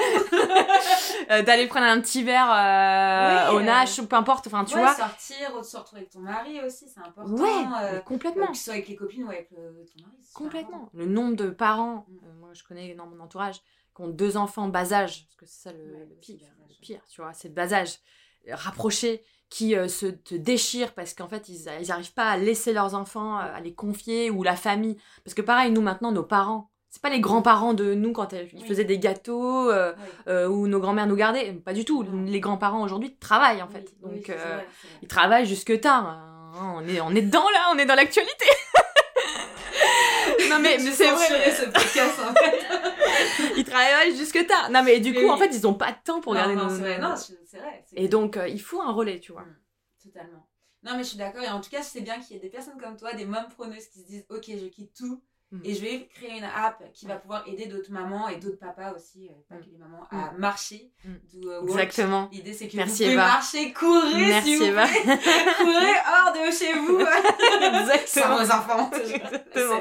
Euh, 1.30 1.42
d'aller 1.42 1.68
prendre 1.68 1.86
un 1.86 2.00
petit 2.00 2.24
verre 2.24 2.50
euh, 2.50 3.50
Oui, 3.50 3.54
au 3.56 3.58
euh, 3.60 3.62
Nash 3.62 3.98
ou 4.00 4.06
peu 4.06 4.16
importe, 4.16 4.46
enfin 4.48 4.64
tu 4.64 4.74
Ouais, 4.74 4.80
vois. 4.80 4.94
sortir, 4.94 5.52
ou 5.54 5.58
de 5.60 5.64
se 5.64 5.76
retrouver 5.76 6.00
avec 6.00 6.10
ton 6.10 6.18
mari 6.20 6.60
aussi, 6.60 6.88
c'est 6.88 6.98
important. 7.00 7.30
Ouais, 7.34 7.48
euh, 7.84 8.00
complètement. 8.00 8.48
que 8.50 8.56
ce 8.56 8.64
soit 8.64 8.72
avec 8.72 8.88
les 8.88 8.96
copines 8.96 9.24
ou 9.24 9.28
avec 9.28 9.48
ton 9.48 9.56
mari. 9.60 10.12
Complètement. 10.34 10.88
Le 10.92 11.06
nombre 11.06 11.36
de 11.36 11.50
parents, 11.50 12.06
Mm. 12.08 12.16
euh, 12.26 12.32
moi 12.40 12.48
je 12.52 12.64
connais 12.64 12.94
dans 12.94 13.06
mon 13.06 13.20
entourage, 13.20 13.60
qui 13.94 14.02
ont 14.02 14.08
deux 14.08 14.36
enfants 14.36 14.66
bas 14.68 14.92
âge, 14.92 15.26
parce 15.26 15.36
que 15.36 15.46
c'est 15.46 15.68
ça 15.68 15.72
le, 15.72 15.78
Ouais, 15.78 16.00
le 16.00 16.16
c'est 16.20 16.20
pire, 16.80 17.00
le 17.00 17.08
tu 17.08 17.20
vois, 17.20 17.32
c'est 17.32 17.48
le 17.48 17.54
bas 17.54 17.72
âge, 17.72 17.98
euh, 18.48 18.54
rapprochés, 18.56 19.22
qui 19.50 19.76
euh, 19.76 19.88
se 19.88 20.06
te 20.06 20.34
déchirent 20.34 20.92
parce 20.94 21.12
qu'en 21.12 21.28
fait 21.28 21.48
ils 21.48 21.64
n'arrivent 21.88 22.14
pas 22.14 22.30
à 22.30 22.36
laisser 22.36 22.72
leurs 22.72 22.94
enfants, 22.94 23.38
euh, 23.38 23.42
à 23.54 23.60
les 23.60 23.74
confier, 23.74 24.30
ou 24.30 24.42
la 24.42 24.56
famille. 24.56 24.96
Parce 25.24 25.34
que 25.34 25.42
pareil, 25.42 25.70
nous 25.72 25.82
maintenant, 25.82 26.12
nos 26.12 26.22
parents, 26.22 26.70
c'est 26.88 27.02
pas 27.02 27.10
les 27.10 27.20
grands-parents 27.20 27.74
de 27.74 27.94
nous 27.94 28.12
quand 28.12 28.32
ils 28.32 28.48
Oui. 28.54 28.64
faisaient 28.66 28.84
des 28.84 28.98
gâteaux, 28.98 29.70
euh, 29.70 29.92
euh, 30.28 30.48
ou 30.48 30.66
nos 30.66 30.80
grands-mères 30.80 31.06
nous 31.06 31.16
gardaient, 31.16 31.52
pas 31.52 31.72
du 31.72 31.84
tout. 31.84 32.02
Non. 32.04 32.24
Les 32.26 32.40
grands-parents 32.40 32.82
aujourd'hui 32.82 33.16
travaillent 33.16 33.62
en 33.62 33.68
fait. 33.68 33.92
oui, 34.02 34.16
Donc 34.18 34.26
vrai, 34.26 34.36
vrai. 34.36 34.66
ils 35.02 35.08
travaillent 35.08 35.46
jusque 35.46 35.78
tard. 35.80 36.06
hein. 36.08 36.26
On 36.76 36.86
est, 36.88 37.00
on 37.00 37.10
est 37.10 37.22
dedans 37.22 37.44
là, 37.52 37.70
on 37.74 37.78
est 37.78 37.86
dans 37.86 37.94
l'actualité. 37.94 38.44
non 40.50 40.58
mais, 40.60 40.78
c'est 40.78 41.10
vrai. 41.10 41.52
ce 41.52 41.64
podcast 41.66 42.18
en 42.28 42.34
fait. 42.34 42.66
Ils 43.56 43.64
travaillent 43.64 44.16
jusque 44.16 44.46
tard. 44.46 44.70
Non 44.70 44.82
mais 44.82 45.00
du 45.00 45.12
coup 45.12 45.20
Oui. 45.20 45.30
en 45.30 45.36
fait 45.36 45.50
ils 45.54 45.66
ont 45.66 45.74
pas 45.74 45.92
de 45.92 45.98
temps 46.04 46.20
pour 46.20 46.34
non, 46.34 46.40
regarder 46.40 46.56
non, 46.56 46.68
nos. 46.68 46.76
vrai, 46.78 46.98
non, 46.98 47.14
c'est 47.16 47.58
vrai. 47.58 47.84
Et 47.94 48.08
donc 48.08 48.36
euh, 48.36 48.48
il 48.48 48.60
faut 48.60 48.80
un 48.80 48.92
relais, 48.92 49.20
tu 49.20 49.32
vois. 49.32 49.42
Mm. 49.42 49.56
Totalement. 50.02 50.46
Non, 50.82 50.92
mais 50.96 51.02
je 51.02 51.08
suis 51.08 51.18
d'accord. 51.18 51.42
Et 51.42 51.48
en 51.48 51.60
tout 51.60 51.68
cas, 51.68 51.82
c'est 51.82 52.00
bien 52.00 52.18
qu'il 52.20 52.34
y 52.34 52.38
ait 52.38 52.42
des 52.42 52.48
personnes 52.48 52.80
comme 52.80 52.96
toi, 52.96 53.12
des 53.12 53.26
mômes 53.26 53.48
preneuses 53.54 53.86
qui 53.88 54.00
se 54.00 54.06
disent 54.06 54.26
Ok, 54.30 54.46
je 54.48 54.66
quitte 54.66 54.94
tout 54.94 55.22
Mm. 55.52 55.60
et 55.64 55.74
je 55.74 55.80
vais 55.80 56.08
créer 56.14 56.38
une 56.38 56.44
app 56.44 56.80
qui 56.92 57.06
va 57.06 57.16
pouvoir 57.16 57.42
aider 57.48 57.66
d'autres 57.66 57.90
mamans 57.90 58.28
et 58.28 58.36
d'autres 58.36 58.58
papas 58.60 58.92
aussi, 58.92 59.28
euh, 59.28 59.32
pas 59.48 59.56
Mm. 59.56 59.60
que 59.64 59.70
les 59.72 59.78
mamans, 59.78 60.06
à 60.10 60.30
marcher. 60.38 60.92
Mm. 61.04 61.14
Do, 61.32 61.40
uh, 61.42 61.46
walk. 61.58 61.70
Exactement. 61.70 62.28
L'idée, 62.30 62.52
c'est 62.52 62.68
que 62.68 62.76
Merci, 62.76 62.92
vous 62.92 62.98
pouvez 62.98 63.12
Eva. 63.14 63.26
marcher, 63.26 63.72
courir, 63.72 64.16
Merci, 64.16 64.48
s'il 64.48 64.58
vous 64.58 64.64
Eva. 64.64 64.86
courez 65.58 65.96
hors 66.06 66.32
de 66.32 66.52
chez 66.52 66.72
vous. 66.74 67.00
Exactement. 67.80 68.06
Sans 68.06 68.44
vos 68.44 68.52
enfants. 68.52 68.90
Exactement. 68.96 69.80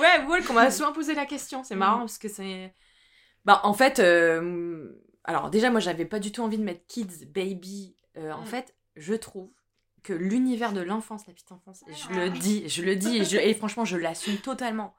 Ouais, 0.00 0.24
Walk, 0.28 0.44
on 0.50 0.52
m'a 0.52 0.70
souvent 0.70 0.92
posé 0.92 1.14
la 1.14 1.26
question. 1.26 1.64
C'est 1.64 1.74
marrant 1.76 2.00
parce 2.00 2.18
que 2.18 2.28
c'est. 2.28 2.72
Bah, 3.44 3.60
en 3.64 3.74
fait, 3.74 3.98
euh, 3.98 4.90
alors 5.24 5.50
déjà, 5.50 5.70
moi, 5.70 5.80
j'avais 5.80 6.04
pas 6.06 6.18
du 6.20 6.32
tout 6.32 6.42
envie 6.42 6.58
de 6.58 6.64
mettre 6.64 6.86
kids, 6.86 7.26
baby. 7.26 7.96
Euh, 8.16 8.30
En 8.32 8.44
fait, 8.44 8.74
je 8.96 9.14
trouve 9.14 9.50
que 10.04 10.12
l'univers 10.12 10.72
de 10.72 10.80
l'enfance, 10.80 11.26
la 11.26 11.32
petite 11.32 11.50
enfance, 11.50 11.82
je 11.88 12.14
le 12.14 12.22
Ah. 12.26 12.28
dis, 12.28 12.68
je 12.68 12.82
le 12.82 12.94
dis, 12.94 13.18
et, 13.18 13.24
je- 13.24 13.36
et 13.38 13.52
franchement, 13.54 13.84
je 13.84 13.96
l'assume 13.96 14.36
totalement. 14.36 14.94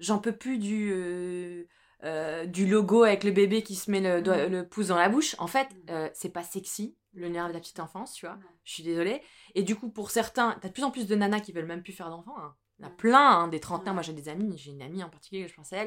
J'en 0.00 0.18
peux 0.18 0.32
plus 0.32 0.58
du. 0.58 0.90
euh, 0.92 1.64
euh, 2.04 2.46
du 2.46 2.64
logo 2.68 3.02
avec 3.02 3.24
le 3.24 3.32
bébé 3.32 3.62
qui 3.64 3.74
se 3.74 3.90
met 3.90 4.00
le, 4.00 4.22
doigt- 4.22 4.46
Mm. 4.46 4.52
le 4.52 4.68
pouce 4.68 4.86
dans 4.86 4.96
la 4.96 5.08
bouche. 5.08 5.34
En 5.40 5.48
fait, 5.48 5.64
Mm. 5.64 5.90
euh, 5.90 6.08
c'est 6.14 6.28
pas 6.28 6.44
sexy, 6.44 6.96
le 7.12 7.28
nerf 7.28 7.48
de 7.48 7.52
la 7.54 7.58
petite 7.58 7.80
enfance, 7.80 8.12
tu 8.14 8.24
vois. 8.24 8.38
Je 8.62 8.72
suis 8.72 8.84
désolée. 8.84 9.20
Et 9.56 9.64
du 9.64 9.74
coup, 9.74 9.88
pour 9.90 10.12
certains, 10.12 10.56
t'as 10.60 10.68
de 10.68 10.72
plus 10.72 10.84
en 10.84 10.92
plus 10.92 11.08
de 11.08 11.16
nanas 11.16 11.40
qui 11.40 11.50
veulent 11.50 11.66
même 11.66 11.82
plus 11.82 11.92
faire 11.92 12.08
d'enfants. 12.10 12.38
hein. 12.38 12.54
Il 12.78 12.82
y 12.82 12.84
en 12.84 12.88
a 12.88 12.92
Mm. 12.92 12.96
plein, 12.96 13.28
hein, 13.30 13.48
des 13.48 13.58
trentenaires. 13.58 13.94
Moi, 13.94 14.04
j'ai 14.04 14.12
des 14.12 14.28
amis, 14.28 14.56
j'ai 14.56 14.70
une 14.70 14.82
amie 14.82 15.02
en 15.02 15.08
particulier, 15.10 15.48
je 15.48 15.54
pense 15.56 15.72
à 15.72 15.78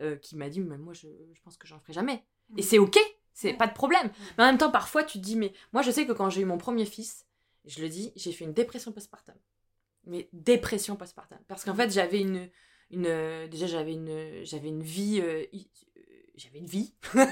elle, 0.00 0.18
qui 0.20 0.34
m'a 0.34 0.48
dit, 0.48 0.58
mais 0.60 0.78
moi, 0.78 0.94
je, 0.94 1.06
je 1.32 1.40
pense 1.42 1.56
que 1.56 1.68
j'en 1.68 1.78
ferai 1.78 1.92
jamais. 1.92 2.24
Et 2.56 2.62
c'est 2.62 2.78
ok, 2.78 2.98
c'est 3.32 3.52
pas 3.54 3.68
de 3.68 3.72
problème. 3.72 4.10
Mais 4.36 4.42
en 4.42 4.46
même 4.48 4.58
temps, 4.58 4.72
parfois, 4.72 5.04
tu 5.04 5.18
te 5.20 5.24
dis, 5.24 5.36
mais 5.36 5.52
moi, 5.72 5.82
je 5.82 5.92
sais 5.92 6.06
que 6.06 6.12
quand 6.12 6.28
j'ai 6.28 6.40
eu 6.42 6.44
mon 6.44 6.58
premier 6.58 6.86
fils, 6.86 7.24
je 7.64 7.80
le 7.82 7.88
dis, 7.88 8.12
j'ai 8.16 8.32
fait 8.32 8.44
une 8.44 8.52
dépression 8.52 8.92
postpartum. 8.92 9.34
Mais 10.04 10.28
dépression 10.32 10.96
postpartum. 10.96 11.38
Parce 11.48 11.64
qu'en 11.64 11.74
fait, 11.74 11.90
j'avais 11.92 12.20
une. 12.20 12.48
une 12.90 13.06
euh, 13.06 13.46
déjà, 13.48 13.66
j'avais 13.66 13.92
une, 13.92 14.44
j'avais 14.44 14.68
une 14.68 14.82
vie. 14.82 15.20
euh, 15.22 15.44
i- 15.52 15.68
euh, 15.96 16.00
j'avais 16.36 16.58
une 16.58 16.66
vie. 16.66 16.94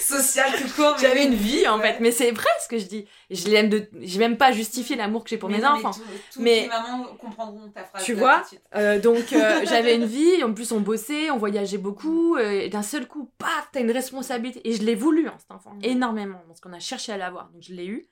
Social 0.00 0.50
tout 0.58 0.68
court. 0.74 0.94
mais 0.96 1.02
J'avais 1.02 1.24
une 1.26 1.34
vie, 1.34 1.66
en 1.68 1.78
Ouais. 1.78 1.92
fait. 1.92 2.00
Mais 2.00 2.10
c'est 2.10 2.30
vrai 2.32 2.48
ce 2.62 2.68
que 2.68 2.78
je 2.78 2.86
dis. 2.86 3.06
Je 3.30 3.48
l'aime 3.48 3.68
de. 3.68 3.88
J'ai 4.00 4.18
même 4.18 4.36
pas 4.36 4.50
justifié 4.52 4.96
l'amour 4.96 5.22
que 5.24 5.30
j'ai 5.30 5.38
pour 5.38 5.48
Mais 5.48 5.58
mes 5.58 5.62
non, 5.62 5.74
mais 5.78 5.84
enfants. 5.84 6.00
tout- 6.00 6.06
Toutes 6.32 6.42
Mais- 6.42 6.62
les 6.62 6.68
mamans 6.68 7.04
comprendront 7.16 7.68
ta 7.70 7.84
phrase. 7.84 8.02
Tu 8.04 8.14
là, 8.14 8.18
vois 8.18 8.36
tout 8.38 8.42
de 8.42 8.46
suite. 8.48 8.62
Euh, 8.74 8.98
donc 9.00 9.32
euh, 9.32 9.64
j'avais 9.68 9.94
une 9.96 10.06
vie, 10.06 10.42
en 10.42 10.52
plus 10.52 10.72
on 10.72 10.80
bossait, 10.80 11.30
on 11.30 11.36
voyageait 11.38 11.78
beaucoup, 11.78 12.36
euh, 12.36 12.50
et 12.62 12.68
d'un 12.68 12.82
seul 12.82 13.06
coup, 13.06 13.30
paf, 13.38 13.68
t'as 13.72 13.80
une 13.80 13.90
responsabilité. 13.92 14.66
Et 14.68 14.72
je 14.72 14.82
l'ai 14.82 14.94
voulu, 14.94 15.28
hein, 15.28 15.36
cet 15.38 15.50
enfant, 15.52 15.74
Mhm. 15.74 15.84
énormément, 15.84 16.42
parce 16.48 16.60
qu'on 16.60 16.72
a 16.72 16.80
cherché 16.80 17.12
à 17.12 17.16
l'avoir, 17.16 17.50
donc 17.50 17.62
je 17.62 17.72
l'ai 17.74 17.86
eu. 17.86 18.08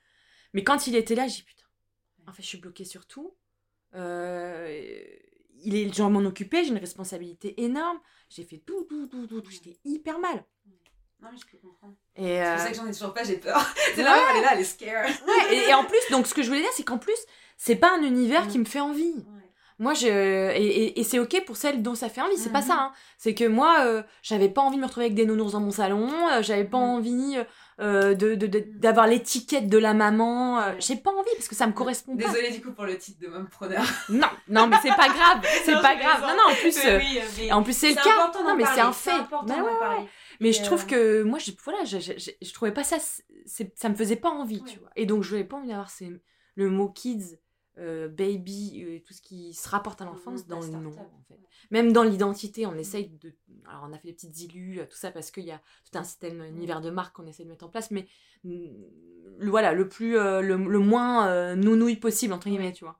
Mais 0.53 0.63
quand 0.63 0.87
il 0.87 0.95
était 0.95 1.15
là, 1.15 1.27
j'ai 1.27 1.37
dit 1.37 1.43
putain, 1.43 1.65
en 2.27 2.33
fait 2.33 2.41
je 2.43 2.47
suis 2.47 2.57
bloquée 2.57 2.85
sur 2.85 3.05
tout. 3.05 3.35
Euh, 3.95 4.67
il 5.61 5.75
est, 5.75 5.93
je 5.93 6.01
m'en 6.03 6.19
occuper, 6.19 6.63
j'ai 6.63 6.69
une 6.69 6.77
responsabilité 6.77 7.61
énorme. 7.63 7.99
J'ai 8.29 8.43
fait 8.43 8.57
tout, 8.59 8.83
tout, 8.89 9.07
tout, 9.07 9.27
tout, 9.27 9.41
tout. 9.41 9.51
j'étais 9.51 9.77
hyper 9.83 10.19
mal. 10.19 10.45
Non, 11.21 11.29
mais 11.33 11.37
je 11.37 11.45
peux 11.45 11.57
comprendre. 11.57 11.95
C'est 12.15 12.41
euh, 12.41 12.53
pour 12.55 12.63
ça 12.63 12.69
que 12.71 12.75
j'en 12.77 12.87
ai 12.87 12.93
toujours 12.93 13.13
pas, 13.13 13.23
j'ai 13.25 13.37
peur. 13.37 13.59
C'est 13.93 13.97
ouais. 13.97 14.03
là, 14.03 14.27
elle 14.31 14.37
est 14.37 14.41
là, 14.41 14.49
elle 14.53 14.61
est 14.61 14.63
scared. 14.63 15.09
ouais, 15.27 15.53
et, 15.55 15.69
et 15.69 15.73
en 15.73 15.83
plus, 15.83 15.99
donc 16.11 16.27
ce 16.27 16.33
que 16.33 16.41
je 16.43 16.47
voulais 16.47 16.61
dire, 16.61 16.71
c'est 16.73 16.83
qu'en 16.85 16.97
plus, 16.97 17.17
c'est 17.57 17.75
pas 17.75 17.93
un 17.93 18.03
univers 18.03 18.45
Mhm. 18.45 18.51
qui 18.51 18.59
me 18.59 18.65
fait 18.65 18.79
envie. 18.79 19.15
Ouais. 19.15 19.38
Moi, 19.79 19.93
je. 19.93 20.07
Et, 20.07 20.65
et- 20.65 20.99
et 20.99 21.03
c'est 21.03 21.19
ok 21.19 21.43
pour 21.45 21.55
celles 21.55 21.81
dont 21.81 21.95
ça 21.95 22.09
fait 22.09 22.21
envie, 22.21 22.37
c'est 22.37 22.51
pas 22.51 22.59
Mhm. 22.61 22.67
ça. 22.67 22.73
hein. 22.79 22.91
C'est 23.17 23.33
que 23.33 23.45
moi, 23.45 23.77
euh, 23.85 24.03
j'avais 24.21 24.49
pas 24.49 24.61
envie 24.61 24.75
de 24.75 24.81
me 24.81 24.85
retrouver 24.85 25.05
avec 25.07 25.15
des 25.15 25.25
nounours 25.25 25.53
dans 25.53 25.61
mon 25.61 25.71
salon, 25.71 26.11
euh, 26.33 26.41
j'avais 26.43 26.65
pas 26.65 26.77
Mhm. 26.77 26.83
envie 26.83 27.37
euh, 27.81 28.13
de, 28.13 28.35
de- 28.35 28.45
de- 28.47 28.65
d'avoir 28.75 29.07
l'étiquette 29.07 29.69
de 29.69 29.77
la 29.77 29.93
maman. 29.93 30.59
euh, 30.59 30.73
j'ai 30.79 30.97
pas 30.97 31.11
envie 31.11 31.29
parce 31.37 31.47
que 31.47 31.55
ça 31.55 31.65
me 31.65 31.71
correspond 31.71 32.17
pas. 32.17 32.25
Désolée 32.27 32.51
du 32.51 32.61
coup 32.61 32.73
pour 32.73 32.83
le 32.83 32.97
titre 32.97 33.21
de 33.21 33.27
mompreneur. 33.29 33.81
Non, 34.09 34.27
non, 34.49 34.67
mais 34.67 34.75
c'est 34.81 34.89
pas 34.89 35.07
grave, 35.07 35.41
c'est 35.63 35.81
pas 35.81 35.95
grave. 35.95 36.21
Non, 36.23 36.27
non, 36.35 36.51
en 36.51 36.55
plus, 36.55 36.77
euh, 36.85 36.97
oui, 36.99 37.19
mais 37.37 37.51
en 37.53 37.63
plus 37.63 37.71
c'est 37.71 37.91
le 37.91 37.95
cas. 37.95 38.31
Non, 38.43 38.55
mais 38.57 38.65
c'est 38.65 38.81
un 38.81 38.91
fait. 38.91 39.11
important 39.11 39.55
Bah 39.57 39.63
ouais. 39.97 40.05
Mais 40.41 40.51
je 40.51 40.61
trouve 40.61 40.85
que 40.87 41.23
moi, 41.23 41.39
je, 41.39 41.51
voilà, 41.63 41.85
je, 41.85 41.99
je, 41.99 42.11
je- 42.17 42.31
je 42.41 42.53
trouvais 42.53 42.73
pas 42.73 42.83
ça, 42.83 42.97
ça 43.75 43.87
me 43.89 43.95
faisait 43.95 44.15
pas 44.17 44.29
envie, 44.29 44.59
Ouais. 44.59 44.69
tu 44.71 44.79
vois. 44.79 44.89
Et 44.97 45.05
donc, 45.05 45.23
je 45.23 45.31
n'avais 45.35 45.47
pas 45.47 45.55
envie 45.55 45.69
d'avoir 45.69 45.89
ces, 45.89 46.11
le 46.55 46.69
mot 46.69 46.89
kids, 46.89 47.37
euh, 47.79 48.07
baby, 48.07 48.83
euh, 48.85 48.99
tout 49.05 49.13
ce 49.13 49.21
qui 49.21 49.53
se 49.53 49.67
rapporte 49.69 50.01
à 50.01 50.05
l'enfance 50.05 50.41
Mhm, 50.43 50.47
dans 50.47 50.59
le 50.61 50.67
nom, 50.67 50.91
start-up. 50.91 51.11
en 51.19 51.23
fait. 51.27 51.39
Même 51.71 51.91
dans 51.93 52.03
l'identité, 52.03 52.65
on 52.65 52.75
essaye 52.75 53.07
de. 53.09 53.33
Alors, 53.67 53.87
on 53.89 53.93
a 53.93 53.97
fait 53.97 54.07
des 54.09 54.13
petites 54.13 54.39
illus, 54.41 54.79
euh, 54.79 54.85
tout 54.85 54.97
ça, 54.97 55.11
parce 55.11 55.31
qu'il 55.31 55.45
y 55.45 55.51
a 55.51 55.61
tout 55.91 55.97
un 55.97 56.03
système, 56.03 56.41
un 56.41 56.47
univers 56.47 56.81
de 56.81 56.89
marque 56.89 57.15
qu'on 57.15 57.27
essaie 57.27 57.43
de 57.43 57.49
mettre 57.49 57.65
en 57.65 57.69
place, 57.69 57.91
mais 57.91 58.07
le- 58.43 59.49
voilà, 59.49 59.73
le 59.73 59.87
plus, 59.87 60.17
euh, 60.17 60.41
le, 60.41 60.55
le 60.57 60.79
moins 60.79 61.55
nounouille 61.55 61.95
possible, 61.97 62.33
entre 62.33 62.49
guillemets, 62.49 62.73
tu 62.73 62.83
vois. 62.83 62.99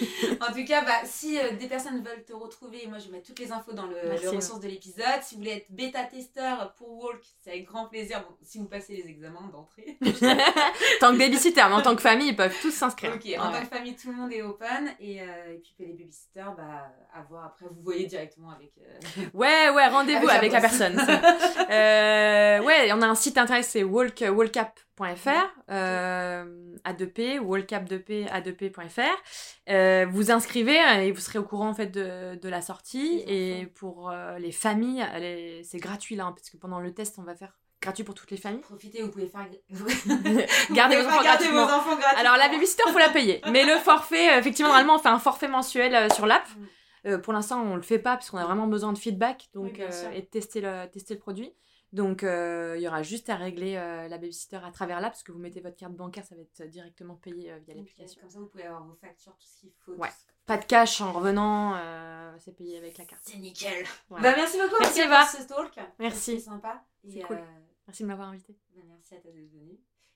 En 0.40 0.52
tout 0.52 0.64
cas, 0.66 0.82
bah, 0.84 1.00
si 1.04 1.38
euh, 1.38 1.52
des 1.52 1.66
personnes 1.68 2.02
veulent 2.04 2.24
te 2.24 2.34
retrouver, 2.34 2.86
moi 2.86 2.98
je 2.98 3.06
vais 3.06 3.12
mettre 3.12 3.26
toutes 3.28 3.38
les 3.38 3.50
infos 3.50 3.72
dans 3.72 3.86
le, 3.86 3.96
le 4.22 4.28
ressource 4.30 4.60
de 4.60 4.68
l'épisode. 4.68 5.04
Si 5.22 5.34
vous 5.34 5.40
voulez 5.40 5.52
être 5.52 5.70
bêta-testeur 5.70 6.74
pour 6.76 7.02
Walk, 7.02 7.22
c'est 7.42 7.50
avec 7.50 7.64
grand 7.64 7.86
plaisir. 7.86 8.20
Bon, 8.28 8.34
si 8.42 8.58
vous 8.58 8.66
passez 8.66 8.94
les 8.96 9.08
examens 9.08 9.48
d'entrée. 9.52 9.96
tant 11.00 11.12
que 11.12 11.18
babysitter, 11.18 11.62
mais 11.68 11.74
en 11.74 11.80
tant 11.82 11.96
que 11.96 12.02
famille, 12.02 12.28
ils 12.28 12.36
peuvent 12.36 12.54
tous 12.60 12.70
s'inscrire. 12.72 13.14
ok, 13.14 13.26
en 13.38 13.50
tant 13.52 13.60
que 13.60 13.66
famille, 13.74 13.96
tout 13.96 14.10
le 14.10 14.16
monde 14.16 14.32
est 14.32 14.42
open. 14.42 14.90
Et, 15.00 15.22
euh, 15.22 15.54
et 15.54 15.58
puis 15.58 15.74
les 15.78 15.86
babysitters, 15.86 16.52
bah, 16.56 16.92
à 17.14 17.22
voir 17.22 17.46
après, 17.46 17.64
vous 17.70 17.82
voyez 17.82 18.06
directement 18.06 18.50
avec. 18.50 18.72
euh, 18.78 19.22
Ouais, 19.34 19.70
ouais, 19.70 19.86
rendez-vous 19.88 20.28
avec, 20.28 20.52
Avec 20.52 20.52
la 20.52 20.60
personne. 20.60 20.98
Euh, 21.70 22.60
ouais, 22.62 22.92
on 22.92 23.00
a 23.02 23.06
un 23.06 23.14
site 23.14 23.38
internet, 23.38 23.64
c'est 23.64 23.82
walk, 23.82 24.22
euh, 25.00 26.44
A2P, 26.84 27.38
walkup2P, 27.38 28.28
A2P.fr. 28.28 29.00
Euh, 29.68 30.06
vous 30.10 30.30
inscrivez 30.30 30.80
euh, 30.80 31.02
et 31.02 31.12
vous 31.12 31.20
serez 31.20 31.38
au 31.38 31.44
courant 31.44 31.68
en 31.68 31.74
fait 31.74 31.86
de, 31.88 32.36
de 32.36 32.48
la 32.48 32.62
sortie. 32.62 33.22
Et 33.26 33.66
pour 33.66 34.10
euh, 34.10 34.38
les 34.38 34.52
familles, 34.52 35.06
les- 35.18 35.62
c'est 35.64 35.78
gratuit 35.78 36.16
là, 36.16 36.24
hein, 36.26 36.32
parce 36.32 36.50
que 36.50 36.56
pendant 36.56 36.80
le 36.80 36.92
test, 36.94 37.16
on 37.18 37.22
va 37.22 37.34
faire 37.34 37.58
gratuit 37.82 38.04
pour 38.04 38.14
toutes 38.14 38.30
les 38.30 38.36
familles. 38.36 38.60
Profitez, 38.62 39.02
vous 39.02 39.10
pouvez 39.10 39.26
faire. 39.28 39.46
Gardez 40.72 40.96
Vous 40.96 41.02
vos 41.02 41.08
enfants 41.08 41.22
garder 41.22 41.48
vos 41.48 41.58
enfants 41.58 41.96
gratuitement. 41.96 42.20
Alors 42.20 42.36
la 42.36 42.48
babysitter, 42.48 42.82
faut 42.90 42.98
la 42.98 43.10
payer. 43.10 43.40
Mais 43.52 43.64
le 43.64 43.76
forfait, 43.78 44.34
euh, 44.34 44.38
effectivement, 44.38 44.68
normalement, 44.72 44.96
on 44.96 44.98
fait 44.98 45.08
un 45.08 45.18
forfait 45.18 45.48
mensuel 45.48 45.94
euh, 45.94 46.08
sur 46.10 46.26
l'app. 46.26 46.46
Mm. 46.56 47.18
Pour 47.22 47.32
l'instant, 47.32 47.62
on 47.62 47.76
le 47.76 47.82
fait 47.82 48.00
pas 48.00 48.16
parce 48.16 48.30
qu'on 48.30 48.38
a 48.38 48.44
vraiment 48.44 48.66
besoin 48.66 48.92
de 48.92 48.98
feedback 48.98 49.46
donc, 49.54 49.74
Oui, 49.78 49.84
et 50.12 50.22
de 50.22 50.26
tester 50.26 50.60
le, 50.60 50.86
tester 50.90 51.14
le 51.14 51.20
produit. 51.20 51.52
Donc, 51.92 52.22
euh, 52.24 52.74
il 52.76 52.82
y 52.82 52.88
aura 52.88 53.02
juste 53.02 53.28
à 53.30 53.36
régler 53.36 53.76
euh, 53.76 54.08
la 54.08 54.18
babysitter 54.18 54.56
à 54.62 54.70
travers 54.70 55.00
l'app 55.00 55.12
parce 55.12 55.22
que 55.22 55.32
vous 55.32 55.38
mettez 55.38 55.60
votre 55.60 55.76
carte 55.76 55.94
bancaire, 55.94 56.24
ça 56.24 56.34
va 56.34 56.42
être 56.42 56.62
directement 56.68 57.14
payé 57.14 57.52
euh, 57.52 57.58
via 57.66 57.74
l'application. 57.74 58.20
Comme 58.20 58.30
ça, 58.30 58.38
vous 58.40 58.46
pouvez 58.46 58.64
avoir 58.64 58.84
vos 58.84 58.94
factures, 58.96 59.36
tout 59.38 59.46
ce 59.46 59.60
qu'il 59.60 59.72
faut. 59.84 59.92
Ouais. 59.94 60.08
ce- 60.10 60.32
Pas 60.46 60.58
de 60.58 60.64
cash 60.64 61.00
en 61.00 61.12
revenant, 61.12 61.74
c'est 62.38 62.54
payé 62.56 62.76
avec 62.78 62.98
la 62.98 63.04
carte. 63.04 63.22
C'est 63.24 63.38
nickel. 63.38 63.84
Voilà. 64.08 64.30
Bah, 64.30 64.36
merci 64.36 64.58
beaucoup 64.58 64.76
Merci, 64.80 65.00
Eva. 65.00 65.20
pour 65.26 65.40
ce 65.40 65.46
talk. 65.46 65.78
Merci. 65.98 66.20
C'était 66.32 66.40
sympa. 66.42 66.84
C'est 67.08 67.20
cool. 67.20 67.40
Merci 67.86 68.02
de 68.02 68.08
m'avoir 68.08 68.28
invité. 68.28 68.56
bah, 68.74 68.82
merci 68.88 69.14
à 69.14 69.18
toi 69.20 69.30
d'être 69.32 69.50
venue. 69.52 69.78